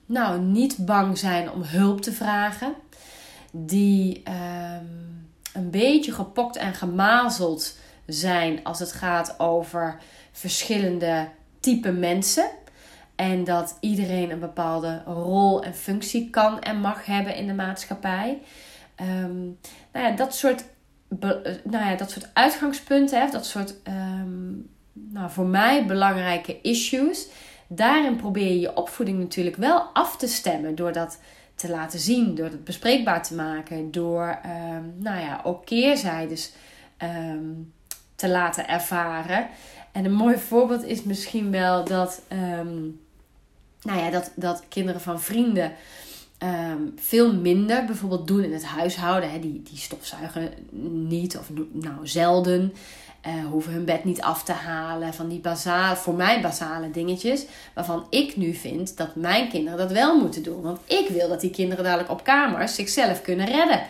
nou, 0.06 0.42
niet 0.42 0.86
bang 0.86 1.18
zijn 1.18 1.52
om 1.52 1.62
hulp 1.64 2.02
te 2.02 2.12
vragen. 2.12 2.74
Die 3.52 4.24
uh, 4.28 4.34
een 5.54 5.70
beetje 5.70 6.12
gepokt 6.12 6.56
en 6.56 6.74
gemazeld 6.74 7.78
zijn 8.06 8.64
als 8.64 8.80
het 8.80 8.92
gaat 8.92 9.40
over 9.40 9.98
verschillende 10.32 11.28
type 11.60 11.92
mensen. 11.92 12.50
En 13.16 13.44
dat 13.44 13.78
iedereen 13.80 14.32
een 14.32 14.40
bepaalde 14.40 15.02
rol 15.06 15.64
en 15.64 15.74
functie 15.74 16.30
kan 16.30 16.62
en 16.62 16.80
mag 16.80 17.06
hebben 17.06 17.36
in 17.36 17.48
de 17.48 17.54
maatschappij. 17.54 18.42
Um, 19.02 19.58
nou 19.92 20.06
ja, 20.06 20.12
dat 20.12 20.36
soort, 20.36 20.64
nou 21.64 21.86
ja, 21.86 21.96
dat 21.96 22.12
soort 22.12 22.30
uitgangspunten, 22.34 23.22
hè, 23.22 23.30
dat 23.30 23.46
soort 23.46 23.76
um, 23.88 24.70
nou, 24.94 25.32
voor 25.32 25.46
mij 25.46 25.86
belangrijke 25.86 26.62
issues. 26.62 27.28
Daarin 27.68 28.16
probeer 28.16 28.48
je 28.48 28.60
je 28.60 28.76
opvoeding 28.76 29.20
natuurlijk 29.20 29.56
wel 29.56 29.82
af 29.82 30.18
te 30.18 30.28
stemmen 30.28 30.76
door 30.76 30.92
dat 30.92 31.20
te 31.56 31.70
laten 31.70 32.00
zien, 32.00 32.36
door 32.36 32.46
het 32.46 32.64
bespreekbaar 32.64 33.24
te 33.24 33.36
maken, 33.36 33.92
door 33.92 34.40
um, 34.46 34.94
nou 34.98 35.20
ja, 35.20 35.42
ook 35.44 35.66
keerzijdes 35.66 36.54
te 38.16 38.30
laten 38.30 38.68
ervaren. 38.68 39.48
En 39.92 40.06
een 40.06 40.14
mooi 40.14 40.38
voorbeeld 40.38 40.84
is 40.84 41.04
misschien 41.04 41.52
wel 41.52 41.84
dat 41.84 42.22
nou 43.84 44.00
ja, 44.00 44.10
dat, 44.10 44.32
dat 44.36 44.64
kinderen 44.70 45.02
van 45.02 45.22
vrienden 45.22 45.72
um, 46.44 46.94
veel 46.96 47.34
minder 47.34 47.86
bijvoorbeeld 47.86 48.28
doen 48.28 48.44
in 48.44 48.54
het 48.54 48.66
huishouden. 48.66 49.32
Hè. 49.32 49.40
Die, 49.40 49.62
die 49.70 49.78
stofzuigen 49.78 50.50
niet 51.08 51.38
of 51.38 51.50
nou 51.72 52.08
zelden. 52.08 52.74
Uh, 53.28 53.46
hoeven 53.46 53.74
hun 53.74 53.86
bed 53.86 54.04
niet 54.04 54.22
af 54.22 54.44
te 54.44 54.52
halen. 54.52 55.14
Van 55.14 55.30
die 55.30 55.40
basale, 55.40 55.96
voor 55.96 56.14
mij 56.14 56.42
basale 56.42 56.92
dingetjes. 56.92 57.46
Waarvan 57.74 58.06
ik 58.10 58.38
nu 58.38 58.54
vind 58.54 58.98
dat 58.98 59.16
mijn 59.16 59.50
kinderen 59.50 59.78
dat 59.78 59.92
wel 59.92 60.20
moeten 60.20 60.44
doen. 60.44 60.62
Want 60.62 60.80
ik 60.86 61.08
wil 61.10 61.28
dat 61.30 61.42
die 61.42 61.50
kinderen 61.50 61.84
dadelijk 61.84 62.12
op 62.12 62.24
kamers 62.24 62.76
zichzelf 62.76 63.22
kunnen 63.22 63.46
redden. 63.46 63.82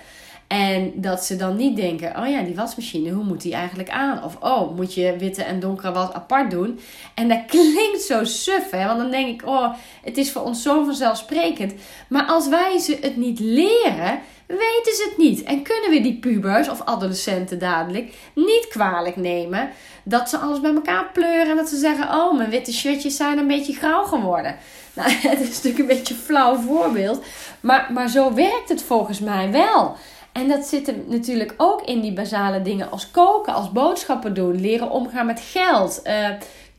En 0.47 0.91
dat 0.95 1.25
ze 1.25 1.35
dan 1.35 1.55
niet 1.55 1.75
denken: 1.75 2.17
oh 2.17 2.29
ja, 2.29 2.41
die 2.41 2.55
wasmachine, 2.55 3.11
hoe 3.11 3.23
moet 3.23 3.41
die 3.41 3.53
eigenlijk 3.53 3.89
aan? 3.89 4.23
Of 4.23 4.37
oh, 4.39 4.75
moet 4.75 4.93
je 4.93 5.15
witte 5.17 5.43
en 5.43 5.59
donkere 5.59 5.91
was 5.91 6.11
apart 6.11 6.51
doen? 6.51 6.79
En 7.13 7.27
dat 7.27 7.45
klinkt 7.55 8.01
zo 8.01 8.23
suf, 8.23 8.69
hè? 8.69 8.85
Want 8.85 8.99
dan 8.99 9.11
denk 9.11 9.41
ik: 9.41 9.47
oh, 9.47 9.73
het 10.03 10.17
is 10.17 10.31
voor 10.31 10.41
ons 10.41 10.61
zo 10.61 10.83
vanzelfsprekend. 10.83 11.73
Maar 12.07 12.25
als 12.25 12.47
wij 12.47 12.77
ze 12.77 12.97
het 13.01 13.17
niet 13.17 13.39
leren, 13.39 14.19
weten 14.47 14.93
ze 14.95 15.07
het 15.09 15.17
niet. 15.17 15.43
En 15.43 15.61
kunnen 15.61 15.89
we 15.89 16.01
die 16.01 16.19
pubers 16.19 16.69
of 16.69 16.81
adolescenten 16.81 17.59
dadelijk 17.59 18.13
niet 18.35 18.67
kwalijk 18.69 19.15
nemen 19.15 19.69
dat 20.03 20.29
ze 20.29 20.37
alles 20.37 20.59
bij 20.59 20.73
elkaar 20.73 21.09
pleuren 21.13 21.49
en 21.49 21.55
dat 21.55 21.69
ze 21.69 21.77
zeggen: 21.77 22.09
oh, 22.09 22.37
mijn 22.37 22.49
witte 22.49 22.73
shirtjes 22.73 23.15
zijn 23.15 23.37
een 23.37 23.47
beetje 23.47 23.73
grauw 23.73 24.03
geworden. 24.03 24.55
Nou, 24.95 25.11
het 25.31 25.39
is 25.39 25.47
natuurlijk 25.47 25.79
een 25.79 25.97
beetje 25.97 26.13
een 26.13 26.19
flauw 26.19 26.55
voorbeeld, 26.55 27.23
maar, 27.59 27.89
maar 27.93 28.09
zo 28.09 28.33
werkt 28.33 28.69
het 28.69 28.83
volgens 28.83 29.19
mij 29.19 29.51
wel. 29.51 29.95
En 30.33 30.47
dat 30.47 30.65
zit 30.65 31.09
natuurlijk 31.09 31.53
ook 31.57 31.81
in 31.81 32.01
die 32.01 32.13
basale 32.13 32.61
dingen 32.61 32.91
als 32.91 33.11
koken, 33.11 33.53
als 33.53 33.71
boodschappen 33.71 34.33
doen, 34.33 34.61
leren 34.61 34.89
omgaan 34.89 35.25
met 35.25 35.39
geld, 35.39 36.01
uh, 36.03 36.29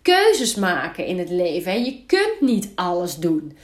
keuzes 0.02 0.54
maken 0.54 1.06
in 1.06 1.18
het 1.18 1.30
leven. 1.30 1.84
Je 1.84 2.04
kunt 2.06 2.40
niet 2.40 2.68
alles 2.74 3.16
doen. 3.16 3.56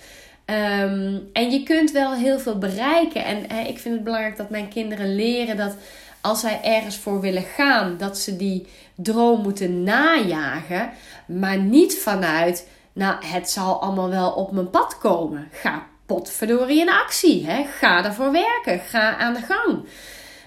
Ehm, 0.44 1.18
en 1.33 1.50
je 1.50 1.62
kunt 1.62 1.90
wel 1.90 2.12
heel 2.12 2.38
veel 2.38 2.59
bereiken. 2.59 3.24
En 3.24 3.66
ik 3.66 3.79
vind 3.79 3.94
het 3.94 4.05
belangrijk 4.05 4.37
dat 4.37 4.50
mijn 4.50 4.68
kinderen 4.68 5.14
leren 5.14 5.57
dat 5.57 5.76
als 6.20 6.40
zij 6.40 6.61
ergens 6.62 6.96
voor 6.96 7.20
willen 7.20 7.42
gaan, 7.42 7.96
dat 7.96 8.18
ze 8.18 8.37
die 8.37 8.66
droom 8.94 9.42
moeten 9.42 9.83
najagen. 9.83 10.90
Maar 11.26 11.59
niet 11.59 11.98
vanuit, 11.98 12.68
nou, 12.92 13.24
het 13.24 13.50
zal 13.50 13.83
allemaal 13.83 14.09
wel 14.09 14.31
op 14.31 14.53
mijn 14.53 14.70
pad 14.70 14.98
komen. 14.98 15.48
Ga 15.53 15.87
potverdorie 16.14 16.81
in 16.81 16.88
actie. 16.88 17.46
Hè? 17.46 17.64
Ga 17.64 18.05
ervoor 18.05 18.33
werken. 18.33 18.81
Ga 18.81 19.16
aan 19.16 19.35
de 19.35 19.40
gang. 19.40 19.85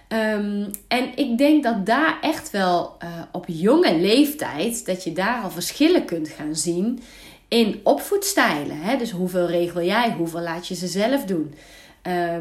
Ehm, 0.08 0.66
en 0.88 1.12
ik 1.16 1.38
denk 1.38 1.64
dat 1.64 1.86
daar 1.86 2.18
echt 2.22 2.52
wel 2.52 2.98
uh, 3.04 3.10
op 3.32 3.46
jonge 3.48 3.96
leeftijd, 3.96 4.86
dat 4.86 5.04
je 5.04 5.12
daar 5.12 5.44
al 5.44 5.52
verschillen 5.52 6.06
kunt 6.06 6.30
gaan 6.30 6.56
zien 6.56 7.04
in 7.48 7.80
opvoedstijlen. 7.84 8.82
Hè? 8.82 8.98
Dus 8.98 9.12
hoeveel 9.12 9.48
regel 9.48 9.82
jij, 9.82 10.14
hoeveel 10.18 10.42
laat 10.42 10.68
je 10.68 10.76
ze 10.76 10.88
zelf 10.88 11.24
doen. 11.24 11.54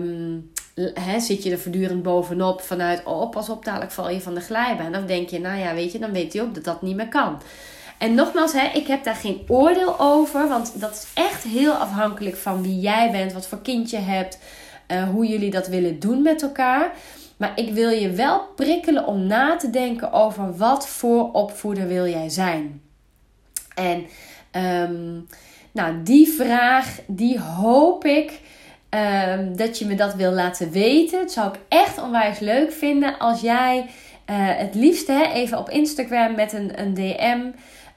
Um, 0.00 0.50
zit 1.18 1.42
je 1.42 1.50
er 1.50 1.58
voortdurend 1.58 2.02
bovenop 2.02 2.60
vanuit, 2.60 3.04
oh 3.04 3.30
pas 3.30 3.48
op, 3.48 3.64
dadelijk 3.64 3.92
val 3.92 4.10
je 4.10 4.20
van 4.20 4.34
de 4.34 4.40
glijbaan. 4.40 4.92
Dan 4.92 5.06
denk 5.06 5.28
je, 5.28 5.40
nou 5.40 5.58
ja, 5.58 5.74
weet 5.74 5.92
je, 5.92 5.98
dan 5.98 6.12
weet 6.12 6.32
hij 6.32 6.42
ook 6.42 6.54
dat 6.54 6.64
dat 6.64 6.82
niet 6.82 6.96
meer 6.96 7.08
kan. 7.08 7.42
En 8.02 8.14
nogmaals, 8.14 8.52
hè, 8.52 8.66
ik 8.66 8.86
heb 8.86 9.04
daar 9.04 9.14
geen 9.14 9.42
oordeel 9.48 10.00
over, 10.00 10.48
want 10.48 10.80
dat 10.80 10.92
is 10.92 11.22
echt 11.22 11.44
heel 11.44 11.72
afhankelijk 11.72 12.36
van 12.36 12.62
wie 12.62 12.80
jij 12.80 13.10
bent, 13.10 13.32
wat 13.32 13.46
voor 13.46 13.62
kind 13.62 13.90
je 13.90 13.98
hebt, 13.98 14.38
uh, 14.88 15.08
hoe 15.08 15.26
jullie 15.26 15.50
dat 15.50 15.66
willen 15.66 16.00
doen 16.00 16.22
met 16.22 16.42
elkaar. 16.42 16.92
Maar 17.36 17.52
ik 17.54 17.72
wil 17.72 17.88
je 17.88 18.10
wel 18.10 18.40
prikkelen 18.56 19.06
om 19.06 19.26
na 19.26 19.56
te 19.56 19.70
denken 19.70 20.12
over 20.12 20.56
wat 20.56 20.88
voor 20.88 21.32
opvoeder 21.32 21.88
wil 21.88 22.06
jij 22.06 22.28
zijn. 22.28 22.82
En 23.74 24.06
um, 24.62 25.26
nou, 25.72 26.02
die 26.02 26.28
vraag, 26.28 26.98
die 27.06 27.40
hoop 27.40 28.04
ik 28.04 28.40
um, 28.90 29.56
dat 29.56 29.78
je 29.78 29.86
me 29.86 29.94
dat 29.94 30.14
wil 30.14 30.32
laten 30.32 30.70
weten. 30.70 31.20
Het 31.20 31.32
zou 31.32 31.48
ik 31.48 31.60
echt 31.68 32.02
onwijs 32.02 32.38
leuk 32.38 32.72
vinden 32.72 33.18
als 33.18 33.40
jij 33.40 33.78
uh, 33.80 33.86
het 34.36 34.74
liefst 34.74 35.06
hè, 35.06 35.22
even 35.22 35.58
op 35.58 35.70
Instagram 35.70 36.34
met 36.34 36.52
een, 36.52 36.80
een 36.80 36.94
DM 36.94 37.40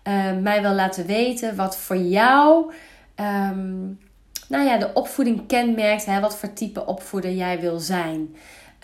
uh, 0.08 0.32
mij 0.42 0.62
wil 0.62 0.74
laten 0.74 1.06
weten 1.06 1.56
wat 1.56 1.78
voor 1.78 1.98
jou 1.98 2.72
um, 3.16 4.00
nou 4.48 4.66
ja, 4.66 4.78
de 4.78 4.94
opvoeding 4.94 5.48
kenmerkt. 5.48 6.06
Hè, 6.06 6.20
wat 6.20 6.38
voor 6.38 6.54
type 6.54 6.86
opvoeder 6.86 7.32
jij 7.32 7.60
wil 7.60 7.80
zijn. 7.80 8.36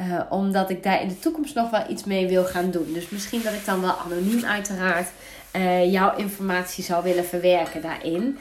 Uh, 0.01 0.21
omdat 0.29 0.69
ik 0.69 0.83
daar 0.83 1.01
in 1.01 1.07
de 1.07 1.19
toekomst 1.19 1.55
nog 1.55 1.69
wel 1.69 1.83
iets 1.89 2.03
mee 2.03 2.27
wil 2.27 2.43
gaan 2.43 2.71
doen. 2.71 2.93
Dus 2.93 3.09
misschien 3.09 3.41
dat 3.43 3.53
ik 3.53 3.65
dan 3.65 3.81
wel 3.81 3.95
anoniem 4.05 4.45
uiteraard 4.45 5.07
uh, 5.55 5.91
jouw 5.91 6.15
informatie 6.15 6.83
zou 6.83 7.03
willen 7.03 7.25
verwerken 7.25 7.81
daarin. 7.81 8.37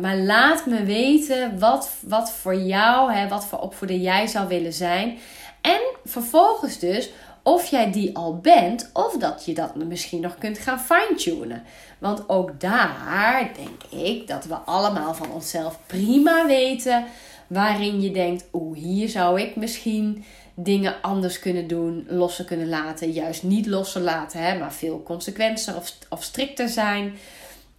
Maar 0.00 0.16
laat 0.16 0.66
me 0.66 0.84
weten 0.84 1.58
wat, 1.58 1.90
wat 2.00 2.32
voor 2.32 2.54
jou, 2.54 3.12
hè, 3.12 3.28
wat 3.28 3.46
voor 3.46 3.58
opvoeder 3.58 3.96
jij 3.96 4.26
zou 4.26 4.48
willen 4.48 4.72
zijn. 4.72 5.18
En 5.60 5.80
vervolgens 6.04 6.78
dus 6.78 7.10
of 7.46 7.66
jij 7.66 7.92
die 7.92 8.16
al 8.16 8.36
bent, 8.36 8.90
of 8.92 9.16
dat 9.16 9.44
je 9.44 9.54
dat 9.54 9.74
misschien 9.74 10.20
nog 10.20 10.38
kunt 10.38 10.58
gaan 10.58 10.80
fine-tunen. 10.80 11.62
Want 11.98 12.28
ook 12.28 12.60
daar 12.60 13.50
denk 13.56 14.04
ik 14.04 14.26
dat 14.26 14.44
we 14.44 14.54
allemaal 14.54 15.14
van 15.14 15.32
onszelf 15.32 15.78
prima 15.86 16.46
weten 16.46 17.04
waarin 17.46 18.00
je 18.00 18.10
denkt: 18.10 18.44
oeh, 18.52 18.78
hier 18.78 19.08
zou 19.08 19.40
ik 19.40 19.56
misschien 19.56 20.24
dingen 20.54 20.94
anders 21.02 21.38
kunnen 21.38 21.66
doen, 21.66 22.06
losser 22.08 22.44
kunnen 22.44 22.68
laten, 22.68 23.10
juist 23.10 23.42
niet 23.42 23.66
losser 23.66 24.00
laten, 24.00 24.40
hè, 24.40 24.58
maar 24.58 24.72
veel 24.72 25.02
consequenter 25.02 25.76
of, 25.76 25.92
of 26.08 26.22
strikter 26.22 26.68
zijn. 26.68 27.14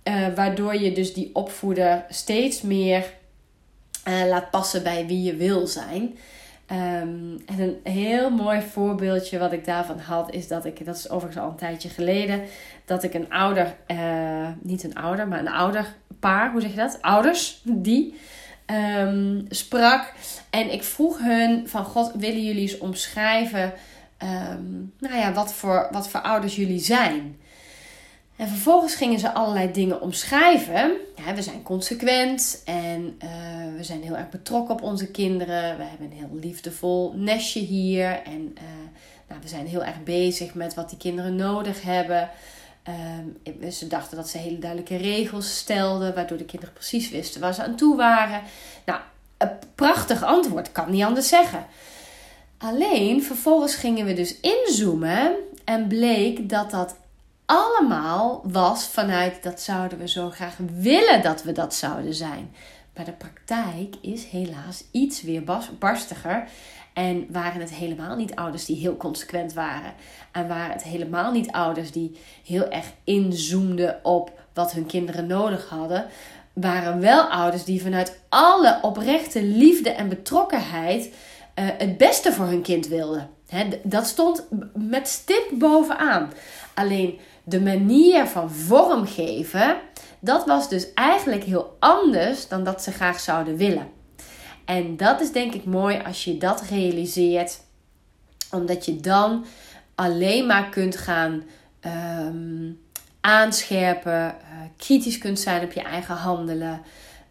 Uh, 0.03 0.27
waardoor 0.35 0.75
je 0.75 0.91
dus 0.91 1.13
die 1.13 1.29
opvoeder 1.33 2.05
steeds 2.09 2.61
meer 2.61 3.13
uh, 4.07 4.27
laat 4.27 4.51
passen 4.51 4.83
bij 4.83 5.05
wie 5.05 5.23
je 5.23 5.35
wil 5.35 5.67
zijn. 5.67 6.17
Um, 6.71 7.37
en 7.45 7.59
een 7.59 7.79
heel 7.83 8.29
mooi 8.29 8.61
voorbeeldje 8.61 9.39
wat 9.39 9.51
ik 9.51 9.65
daarvan 9.65 9.99
had, 9.99 10.33
is 10.33 10.47
dat 10.47 10.65
ik, 10.65 10.85
dat 10.85 10.95
is 10.95 11.09
overigens 11.09 11.43
al 11.43 11.49
een 11.49 11.55
tijdje 11.55 11.89
geleden, 11.89 12.41
dat 12.85 13.03
ik 13.03 13.13
een 13.13 13.29
ouder, 13.29 13.75
uh, 13.87 14.47
niet 14.61 14.83
een 14.83 14.95
ouder, 14.95 15.27
maar 15.27 15.39
een 15.39 15.49
ouder 15.49 15.95
paar, 16.19 16.51
hoe 16.51 16.61
zeg 16.61 16.69
je 16.69 16.77
dat? 16.77 16.97
Ouders, 17.01 17.61
die 17.63 18.15
um, 18.97 19.45
sprak. 19.49 20.13
En 20.49 20.71
ik 20.71 20.83
vroeg 20.83 21.19
hun 21.19 21.69
van, 21.69 21.85
God, 21.85 22.11
willen 22.15 22.43
jullie 22.43 22.61
eens 22.61 22.77
omschrijven, 22.77 23.73
um, 24.23 24.93
nou 24.99 25.15
ja, 25.15 25.33
wat 25.33 25.53
voor, 25.53 25.87
wat 25.91 26.09
voor 26.09 26.21
ouders 26.21 26.55
jullie 26.55 26.79
zijn? 26.79 27.37
En 28.37 28.47
vervolgens 28.47 28.95
gingen 28.95 29.19
ze 29.19 29.33
allerlei 29.33 29.71
dingen 29.71 30.01
omschrijven. 30.01 30.91
Ja, 31.15 31.33
we 31.33 31.41
zijn 31.41 31.63
consequent 31.63 32.61
en 32.65 33.19
uh, 33.23 33.29
we 33.77 33.83
zijn 33.83 34.03
heel 34.03 34.17
erg 34.17 34.29
betrokken 34.29 34.75
op 34.75 34.81
onze 34.81 35.07
kinderen. 35.07 35.77
We 35.77 35.83
hebben 35.83 36.11
een 36.11 36.17
heel 36.17 36.39
liefdevol 36.41 37.13
nestje 37.15 37.59
hier. 37.59 38.21
En 38.23 38.55
uh, 38.55 38.63
nou, 39.27 39.41
we 39.41 39.47
zijn 39.47 39.67
heel 39.67 39.83
erg 39.83 40.03
bezig 40.03 40.53
met 40.53 40.73
wat 40.73 40.89
die 40.89 40.97
kinderen 40.97 41.35
nodig 41.35 41.81
hebben. 41.81 42.29
Uh, 42.89 43.69
ze 43.69 43.87
dachten 43.87 44.17
dat 44.17 44.29
ze 44.29 44.37
hele 44.37 44.59
duidelijke 44.59 44.95
regels 44.95 45.57
stelden, 45.57 46.15
waardoor 46.15 46.37
de 46.37 46.45
kinderen 46.45 46.73
precies 46.73 47.09
wisten 47.09 47.41
waar 47.41 47.53
ze 47.53 47.63
aan 47.63 47.75
toe 47.75 47.95
waren. 47.95 48.41
Nou, 48.85 48.99
een 49.37 49.51
prachtig 49.75 50.23
antwoord, 50.23 50.71
kan 50.71 50.91
niet 50.91 51.03
anders 51.03 51.27
zeggen. 51.27 51.65
Alleen 52.57 53.23
vervolgens 53.23 53.75
gingen 53.75 54.05
we 54.05 54.13
dus 54.13 54.39
inzoomen 54.39 55.35
en 55.65 55.87
bleek 55.87 56.49
dat 56.49 56.71
dat 56.71 56.95
allemaal 57.47 58.41
was 58.43 58.87
vanuit 58.87 59.43
dat 59.43 59.61
zouden 59.61 59.97
we 59.97 60.07
zo 60.07 60.29
graag 60.29 60.57
willen 60.73 61.21
dat 61.21 61.43
we 61.43 61.51
dat 61.51 61.73
zouden 61.73 62.13
zijn. 62.13 62.53
Maar 62.95 63.05
de 63.05 63.11
praktijk 63.11 63.95
is 64.01 64.25
helaas 64.25 64.83
iets 64.91 65.21
weer 65.21 65.43
barstiger. 65.79 66.47
En 66.93 67.25
waren 67.29 67.61
het 67.61 67.73
helemaal 67.73 68.15
niet 68.15 68.35
ouders 68.35 68.65
die 68.65 68.75
heel 68.75 68.97
consequent 68.97 69.53
waren. 69.53 69.93
En 70.31 70.47
waren 70.47 70.71
het 70.71 70.83
helemaal 70.83 71.31
niet 71.31 71.51
ouders 71.51 71.91
die 71.91 72.17
heel 72.45 72.69
erg 72.69 72.85
inzoomden 73.03 73.99
op 74.03 74.39
wat 74.53 74.71
hun 74.71 74.85
kinderen 74.85 75.27
nodig 75.27 75.69
hadden. 75.69 76.05
Waren 76.53 76.99
wel 76.99 77.23
ouders 77.23 77.63
die 77.63 77.81
vanuit 77.81 78.19
alle 78.29 78.79
oprechte 78.81 79.43
liefde 79.43 79.89
en 79.89 80.09
betrokkenheid 80.09 81.05
uh, 81.05 81.65
het 81.77 81.97
beste 81.97 82.33
voor 82.33 82.45
hun 82.45 82.61
kind 82.61 82.87
wilden. 82.87 83.29
dat 83.83 84.07
stond 84.07 84.47
met 84.73 85.07
stip 85.07 85.49
bovenaan. 85.51 86.31
Alleen 86.73 87.19
de 87.49 87.61
manier 87.61 88.25
van 88.25 88.51
vormgeven, 88.51 89.77
dat 90.19 90.45
was 90.45 90.69
dus 90.69 90.93
eigenlijk 90.93 91.43
heel 91.43 91.75
anders 91.79 92.47
dan 92.47 92.63
dat 92.63 92.83
ze 92.83 92.91
graag 92.91 93.19
zouden 93.19 93.57
willen. 93.57 93.87
En 94.65 94.97
dat 94.97 95.21
is 95.21 95.31
denk 95.31 95.53
ik 95.53 95.65
mooi 95.65 96.01
als 96.05 96.23
je 96.23 96.37
dat 96.37 96.61
realiseert, 96.61 97.61
omdat 98.51 98.85
je 98.85 98.95
dan 98.95 99.45
alleen 99.95 100.45
maar 100.45 100.69
kunt 100.69 100.97
gaan 100.97 101.43
um, 102.25 102.79
aanscherpen, 103.21 104.11
uh, 104.11 104.33
kritisch 104.77 105.17
kunt 105.17 105.39
zijn 105.39 105.63
op 105.63 105.71
je 105.71 105.81
eigen 105.81 106.15
handelen, 106.15 106.81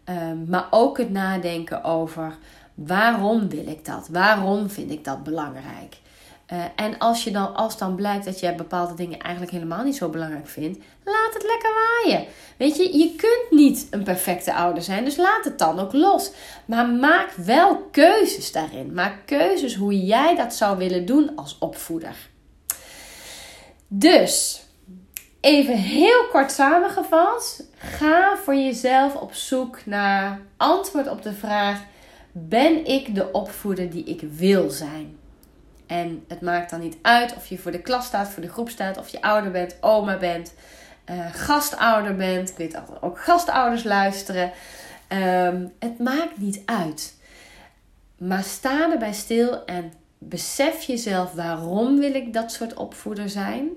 um, 0.09 0.45
maar 0.47 0.67
ook 0.69 0.97
het 0.97 1.11
nadenken 1.11 1.83
over 1.83 2.37
waarom 2.73 3.49
wil 3.49 3.67
ik 3.67 3.85
dat? 3.85 4.07
Waarom 4.11 4.69
vind 4.69 4.91
ik 4.91 5.03
dat 5.03 5.23
belangrijk? 5.23 5.97
Uh, 6.53 6.63
en 6.75 6.97
als, 6.97 7.23
je 7.23 7.31
dan, 7.31 7.55
als 7.55 7.77
dan 7.77 7.95
blijkt 7.95 8.25
dat 8.25 8.39
je 8.39 8.55
bepaalde 8.55 8.93
dingen 8.93 9.19
eigenlijk 9.19 9.51
helemaal 9.51 9.83
niet 9.83 9.95
zo 9.95 10.09
belangrijk 10.09 10.47
vindt, 10.47 10.79
laat 11.03 11.33
het 11.33 11.43
lekker 11.43 11.69
waaien. 11.73 12.25
Weet 12.57 12.77
je, 12.77 12.97
je 12.97 13.15
kunt 13.15 13.59
niet 13.59 13.87
een 13.89 14.03
perfecte 14.03 14.53
ouder 14.53 14.83
zijn, 14.83 15.05
dus 15.05 15.17
laat 15.17 15.43
het 15.43 15.59
dan 15.59 15.79
ook 15.79 15.93
los. 15.93 16.31
Maar 16.65 16.89
maak 16.89 17.31
wel 17.31 17.87
keuzes 17.91 18.51
daarin. 18.51 18.93
Maak 18.93 19.15
keuzes 19.25 19.75
hoe 19.75 20.05
jij 20.05 20.35
dat 20.35 20.53
zou 20.53 20.77
willen 20.77 21.05
doen 21.05 21.31
als 21.35 21.57
opvoeder. 21.59 22.15
Dus, 23.87 24.63
even 25.39 25.77
heel 25.77 26.27
kort 26.31 26.51
samengevat. 26.51 27.63
Ga 27.77 28.37
voor 28.43 28.55
jezelf 28.55 29.15
op 29.15 29.33
zoek 29.33 29.85
naar 29.85 30.41
antwoord 30.57 31.09
op 31.09 31.21
de 31.21 31.33
vraag: 31.33 31.83
ben 32.31 32.85
ik 32.85 33.15
de 33.15 33.31
opvoeder 33.31 33.89
die 33.89 34.03
ik 34.03 34.21
wil 34.21 34.69
zijn? 34.69 35.16
En 35.87 36.23
het 36.27 36.41
maakt 36.41 36.69
dan 36.69 36.79
niet 36.79 36.97
uit 37.01 37.35
of 37.35 37.47
je 37.47 37.57
voor 37.57 37.71
de 37.71 37.81
klas 37.81 38.05
staat, 38.05 38.29
voor 38.29 38.41
de 38.41 38.49
groep 38.49 38.69
staat, 38.69 38.97
of 38.97 39.07
je 39.09 39.21
ouder 39.21 39.51
bent, 39.51 39.77
oma 39.81 40.17
bent, 40.17 40.53
uh, 41.09 41.25
gastouder 41.31 42.15
bent. 42.15 42.49
Ik 42.49 42.57
weet 42.57 42.73
er 42.73 42.83
ook 43.01 43.19
gastouders 43.19 43.83
luisteren. 43.83 44.51
Ehm, 45.07 45.65
het 45.79 45.99
maakt 45.99 46.37
niet 46.37 46.61
uit. 46.65 47.15
Maar 48.17 48.43
sta 48.43 48.91
erbij 48.91 49.13
stil 49.13 49.65
en 49.65 49.93
besef 50.17 50.81
jezelf 50.81 51.33
waarom 51.33 51.99
wil 51.99 52.13
ik 52.13 52.33
dat 52.33 52.51
soort 52.51 52.73
opvoeder 52.73 53.29
zijn. 53.29 53.69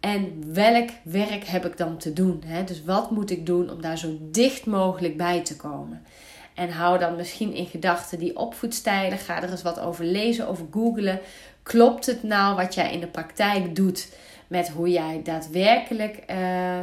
En 0.00 0.54
welk 0.54 0.90
werk 1.02 1.44
heb 1.44 1.66
ik 1.66 1.76
dan 1.76 1.98
te 1.98 2.12
doen? 2.12 2.42
Hè? 2.46 2.64
Dus 2.64 2.84
wat 2.84 3.10
moet 3.10 3.30
ik 3.30 3.46
doen 3.46 3.70
om 3.70 3.80
daar 3.82 3.98
zo 3.98 4.18
dicht 4.20 4.66
mogelijk 4.66 5.16
bij 5.16 5.42
te 5.42 5.56
komen? 5.56 6.02
En 6.56 6.70
hou 6.70 6.98
dan 6.98 7.16
misschien 7.16 7.54
in 7.54 7.66
gedachten 7.66 8.18
die 8.18 8.36
opvoedstijlen. 8.36 9.18
Ga 9.18 9.42
er 9.42 9.50
eens 9.50 9.62
wat 9.62 9.80
over 9.80 10.04
lezen, 10.04 10.48
over 10.48 10.66
googlen. 10.70 11.20
Klopt 11.62 12.06
het 12.06 12.22
nou 12.22 12.56
wat 12.56 12.74
jij 12.74 12.92
in 12.92 13.00
de 13.00 13.06
praktijk 13.06 13.76
doet 13.76 14.08
met 14.46 14.68
hoe 14.68 14.90
jij 14.90 15.20
daadwerkelijk 15.24 16.22
uh, 16.30 16.36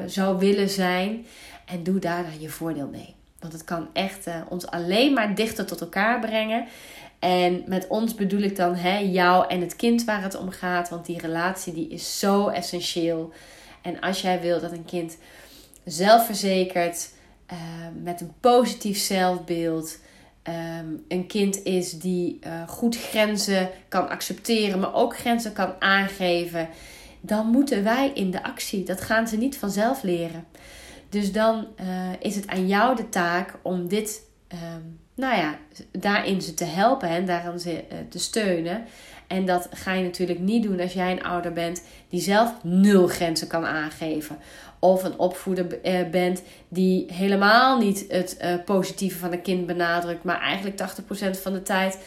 zou 0.06 0.38
willen 0.38 0.70
zijn? 0.70 1.26
En 1.66 1.84
doe 1.84 2.00
daar 2.00 2.24
dan 2.24 2.40
je 2.40 2.50
voordeel 2.50 2.88
mee. 2.88 3.16
Want 3.40 3.54
het 3.54 3.64
kan 3.64 3.88
echt 3.94 4.28
uh, 4.28 4.36
ons 4.50 4.68
alleen 4.68 5.14
maar 5.14 5.36
dichter 5.36 5.66
tot 5.66 5.82
elkaar 5.82 6.20
brengen. 6.20 6.66
En 7.20 7.64
met 7.66 7.88
ons 7.88 8.16
bedoel 8.16 8.42
ik 8.42 8.56
dan 8.56 8.76
hè, 8.76 8.98
jou 8.98 9.48
en 9.48 9.62
het 9.62 9.76
kind 9.76 10.04
waar 10.04 10.24
het 10.24 10.36
om 10.36 10.50
gaat. 10.50 10.90
Want 10.90 11.06
die 11.06 11.20
relatie 11.20 11.74
die 11.74 11.88
is 11.88 12.20
zo 12.20 12.48
essentieel. 12.48 13.32
En 13.82 14.00
als 14.00 14.22
jij 14.22 14.42
wil 14.42 14.60
dat 14.60 14.72
een 14.72 14.86
kind 14.86 15.18
zelfverzekerd, 15.86 17.10
uh, 17.54 18.04
met 18.04 18.22
een 18.22 18.34
positief 18.39 18.98
zelfbeeld, 18.98 19.98
um, 20.80 21.04
een 21.08 21.28
kind 21.28 21.63
is 21.63 22.00
die 22.00 22.39
uh, 22.48 22.68
goed 22.68 22.98
grenzen 22.98 23.70
kan 23.88 24.10
accepteren, 24.10 24.80
maar 24.80 24.94
ook 24.94 25.18
grenzen 25.18 25.54
kan 25.54 25.74
aangeven, 25.80 26.70
dan 27.22 27.48
moeten 27.48 27.84
wij 27.84 28.12
in 28.13 28.32
de 28.32 28.44
actie. 28.44 28.84
Dat 28.84 29.02
gaan 29.02 29.28
ze 29.28 29.38
niet 29.38 29.58
vanzelf 29.58 30.04
leren. 30.04 30.46
Dus 31.10 31.32
dan 31.32 31.68
uh, 31.82 31.86
is 32.20 32.36
het 32.36 32.48
aan 32.48 32.68
jou 32.68 32.96
de 32.96 33.10
taak 33.10 33.60
om 33.62 33.88
dit 33.88 34.22
um, 34.54 35.00
nou 35.16 35.38
ja, 35.38 35.58
daarin 35.92 36.42
ze 36.42 36.54
te 36.54 36.66
helpen 36.66 37.10
en 37.10 37.26
daarin 37.26 37.60
ze 37.60 37.72
uh, 37.72 37.98
te 38.10 38.20
steunen. 38.20 38.86
En 39.34 39.46
dat 39.46 39.67
ga 39.72 39.93
je 39.93 40.04
natuurlijk 40.04 40.39
niet 40.39 40.63
doen 40.63 40.80
als 40.80 40.93
jij 40.93 41.12
een 41.12 41.24
ouder 41.24 41.54
bent 41.54 41.84
die 42.10 42.22
zelf 42.22 42.54
nul 42.63 43.08
grenzen 43.08 43.48
kan 43.48 43.65
aangeven. 43.65 44.38
Of 44.80 45.04
een 45.04 45.17
opvoeder 45.17 45.80
uh, 45.84 46.10
bent 46.10 46.41
die 46.67 47.06
helemaal 47.13 47.80
niet 47.80 48.06
het 48.08 48.38
uh, 48.41 48.54
positieve 48.65 49.17
van 49.17 49.32
een 49.32 49.41
kind 49.41 49.65
benadrukt, 49.65 50.24
maar 50.24 50.39
eigenlijk 50.39 50.82
80% 51.38 51.41
van 51.41 51.54
de 51.54 51.62
tijd 51.62 51.98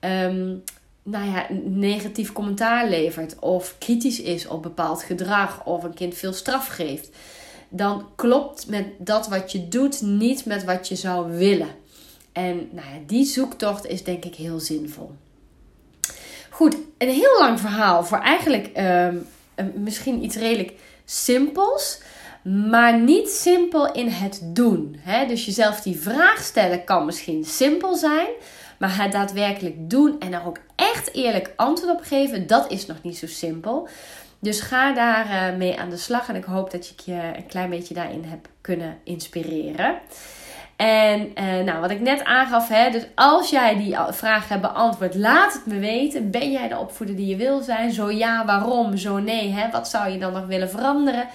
um, 0.00 0.62
nou 1.02 1.30
ja, 1.30 1.46
negatief 1.64 2.32
commentaar 2.32 2.88
levert. 2.88 3.38
Of 3.38 3.74
kritisch 3.78 4.20
is 4.20 4.46
op 4.46 4.62
bepaald 4.62 5.02
gedrag. 5.02 5.64
Of 5.64 5.84
een 5.84 5.94
kind 5.94 6.14
veel 6.14 6.32
straf 6.32 6.66
geeft. 6.66 7.10
Dan 7.68 8.06
klopt 8.14 8.68
met 8.68 8.86
dat 8.98 9.28
wat 9.28 9.52
je 9.52 9.68
doet 9.68 10.02
niet 10.02 10.44
met 10.44 10.64
wat 10.64 10.88
je 10.88 10.96
zou 10.96 11.36
willen. 11.36 11.70
En 12.32 12.68
nou 12.70 12.88
ja, 12.88 12.98
die 13.06 13.24
zoektocht 13.24 13.86
is 13.86 14.04
denk 14.04 14.24
ik 14.24 14.34
heel 14.34 14.60
zinvol. 14.60 15.10
Goed, 16.54 16.76
een 16.98 17.08
heel 17.08 17.38
lang 17.38 17.60
verhaal 17.60 18.04
voor 18.04 18.18
eigenlijk 18.18 18.70
um, 18.78 19.26
misschien 19.74 20.24
iets 20.24 20.36
redelijk 20.36 20.72
simpels, 21.04 22.00
maar 22.68 22.98
niet 22.98 23.28
simpel 23.28 23.92
in 23.92 24.08
het 24.08 24.40
doen. 24.42 24.96
Hè? 24.98 25.26
Dus 25.26 25.44
jezelf 25.44 25.80
die 25.80 26.00
vraag 26.00 26.42
stellen 26.42 26.84
kan 26.84 27.04
misschien 27.04 27.44
simpel 27.44 27.94
zijn, 27.94 28.26
maar 28.78 29.02
het 29.02 29.12
daadwerkelijk 29.12 29.90
doen 29.90 30.20
en 30.20 30.32
er 30.32 30.46
ook 30.46 30.58
echt 30.74 31.14
eerlijk 31.14 31.52
antwoord 31.56 31.92
op 31.92 32.04
geven, 32.04 32.46
dat 32.46 32.70
is 32.70 32.86
nog 32.86 33.02
niet 33.02 33.18
zo 33.18 33.26
simpel. 33.26 33.88
Dus 34.38 34.60
ga 34.60 34.92
daar 34.92 35.52
uh, 35.52 35.58
mee 35.58 35.78
aan 35.80 35.90
de 35.90 35.96
slag 35.96 36.28
en 36.28 36.36
ik 36.36 36.44
hoop 36.44 36.70
dat 36.70 36.94
ik 36.96 37.00
je 37.00 37.32
een 37.36 37.46
klein 37.46 37.70
beetje 37.70 37.94
daarin 37.94 38.24
heb 38.24 38.48
kunnen 38.60 38.98
inspireren. 39.04 39.98
En 40.76 41.32
uh, 41.38 41.64
nou, 41.64 41.80
wat 41.80 41.90
ik 41.90 42.00
net 42.00 42.24
aangaf, 42.24 42.68
hè, 42.68 42.90
dus 42.90 43.06
als 43.14 43.50
jij 43.50 43.76
die 43.76 43.96
vraag 44.08 44.48
hebt 44.48 44.60
beantwoord, 44.60 45.14
laat 45.14 45.52
het 45.52 45.66
me 45.66 45.78
weten. 45.78 46.30
Ben 46.30 46.50
jij 46.50 46.68
de 46.68 46.78
opvoeder 46.78 47.16
die 47.16 47.26
je 47.26 47.36
wil 47.36 47.60
zijn? 47.60 47.92
Zo 47.92 48.10
ja, 48.10 48.44
waarom? 48.44 48.96
Zo 48.96 49.18
nee, 49.18 49.52
hè? 49.52 49.70
wat 49.70 49.88
zou 49.88 50.10
je 50.10 50.18
dan 50.18 50.32
nog 50.32 50.46
willen 50.46 50.70
veranderen? 50.70 51.26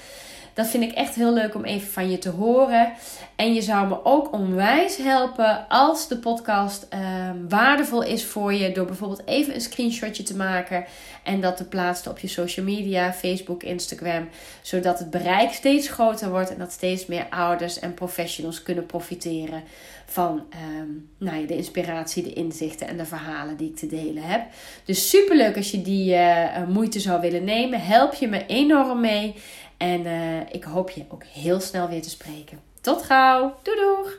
Dat 0.54 0.68
vind 0.68 0.84
ik 0.84 0.92
echt 0.92 1.16
heel 1.16 1.34
leuk 1.34 1.56
om 1.56 1.66
even 1.66 1.90
van 1.90 2.12
je 2.12 2.18
te 2.18 2.30
horen. 2.30 2.92
En 3.36 3.54
je 3.54 3.62
zou 3.62 3.88
me 3.88 4.06
ook 4.06 4.34
onwijs 4.34 4.98
helpen 4.98 5.66
als 5.70 6.08
de 6.08 6.18
podcast 6.18 6.86
ehm, 6.90 7.48
waardevol 7.50 8.04
is 8.04 8.26
voor 8.26 8.54
je. 8.54 8.72
Door 8.72 8.86
bijvoorbeeld 8.86 9.26
even 9.26 9.54
een 9.54 9.62
screenshotje 9.62 10.24
te 10.24 10.36
maken 10.36 10.86
en 11.24 11.42
dat 11.42 11.58
te 11.58 11.68
plaatsen 11.68 12.12
op 12.12 12.20
je 12.20 12.28
social 12.28 12.66
media, 12.66 13.14
Facebook, 13.14 13.64
Instagram. 13.64 14.30
Zodat 14.62 15.00
het 15.00 15.10
bereik 15.10 15.52
steeds 15.52 15.90
groter 15.90 16.30
wordt 16.30 16.52
en 16.52 16.60
dat 16.60 16.72
steeds 16.72 17.06
meer 17.06 17.26
ouders 17.30 17.80
en 17.80 17.94
professionals 17.94 18.64
kunnen 18.64 18.86
profiteren 18.86 19.64
van 20.06 20.44
um, 20.80 21.10
nou 21.18 21.42
ja, 21.42 21.48
de 21.48 21.56
inspiratie, 21.56 22.24
de 22.24 22.34
inzichten 22.34 22.88
en 22.88 22.98
de 22.98 23.06
verhalen 23.06 23.58
die 23.58 23.70
ik 23.70 23.76
te 23.76 23.88
delen 23.88 24.24
heb. 24.24 24.42
Dus 24.86 25.10
super 25.10 25.36
leuk 25.36 25.56
als 25.56 25.72
je 25.72 25.82
die 25.82 26.14
uh, 26.14 26.68
moeite 26.68 27.00
zou 27.00 27.22
willen 27.22 27.44
nemen. 27.44 27.82
Help 27.82 28.14
je 28.14 28.28
me 28.28 28.46
enorm 28.46 29.00
mee. 29.00 29.36
En 29.80 30.06
uh, 30.06 30.40
ik 30.52 30.64
hoop 30.64 30.90
je 30.90 31.06
ook 31.10 31.24
heel 31.24 31.60
snel 31.60 31.90
weer 31.90 32.02
te 32.02 32.10
spreken. 32.10 32.60
Tot 32.82 33.02
gauw. 33.02 33.56
Doei 33.64 33.78
doeg! 33.78 34.18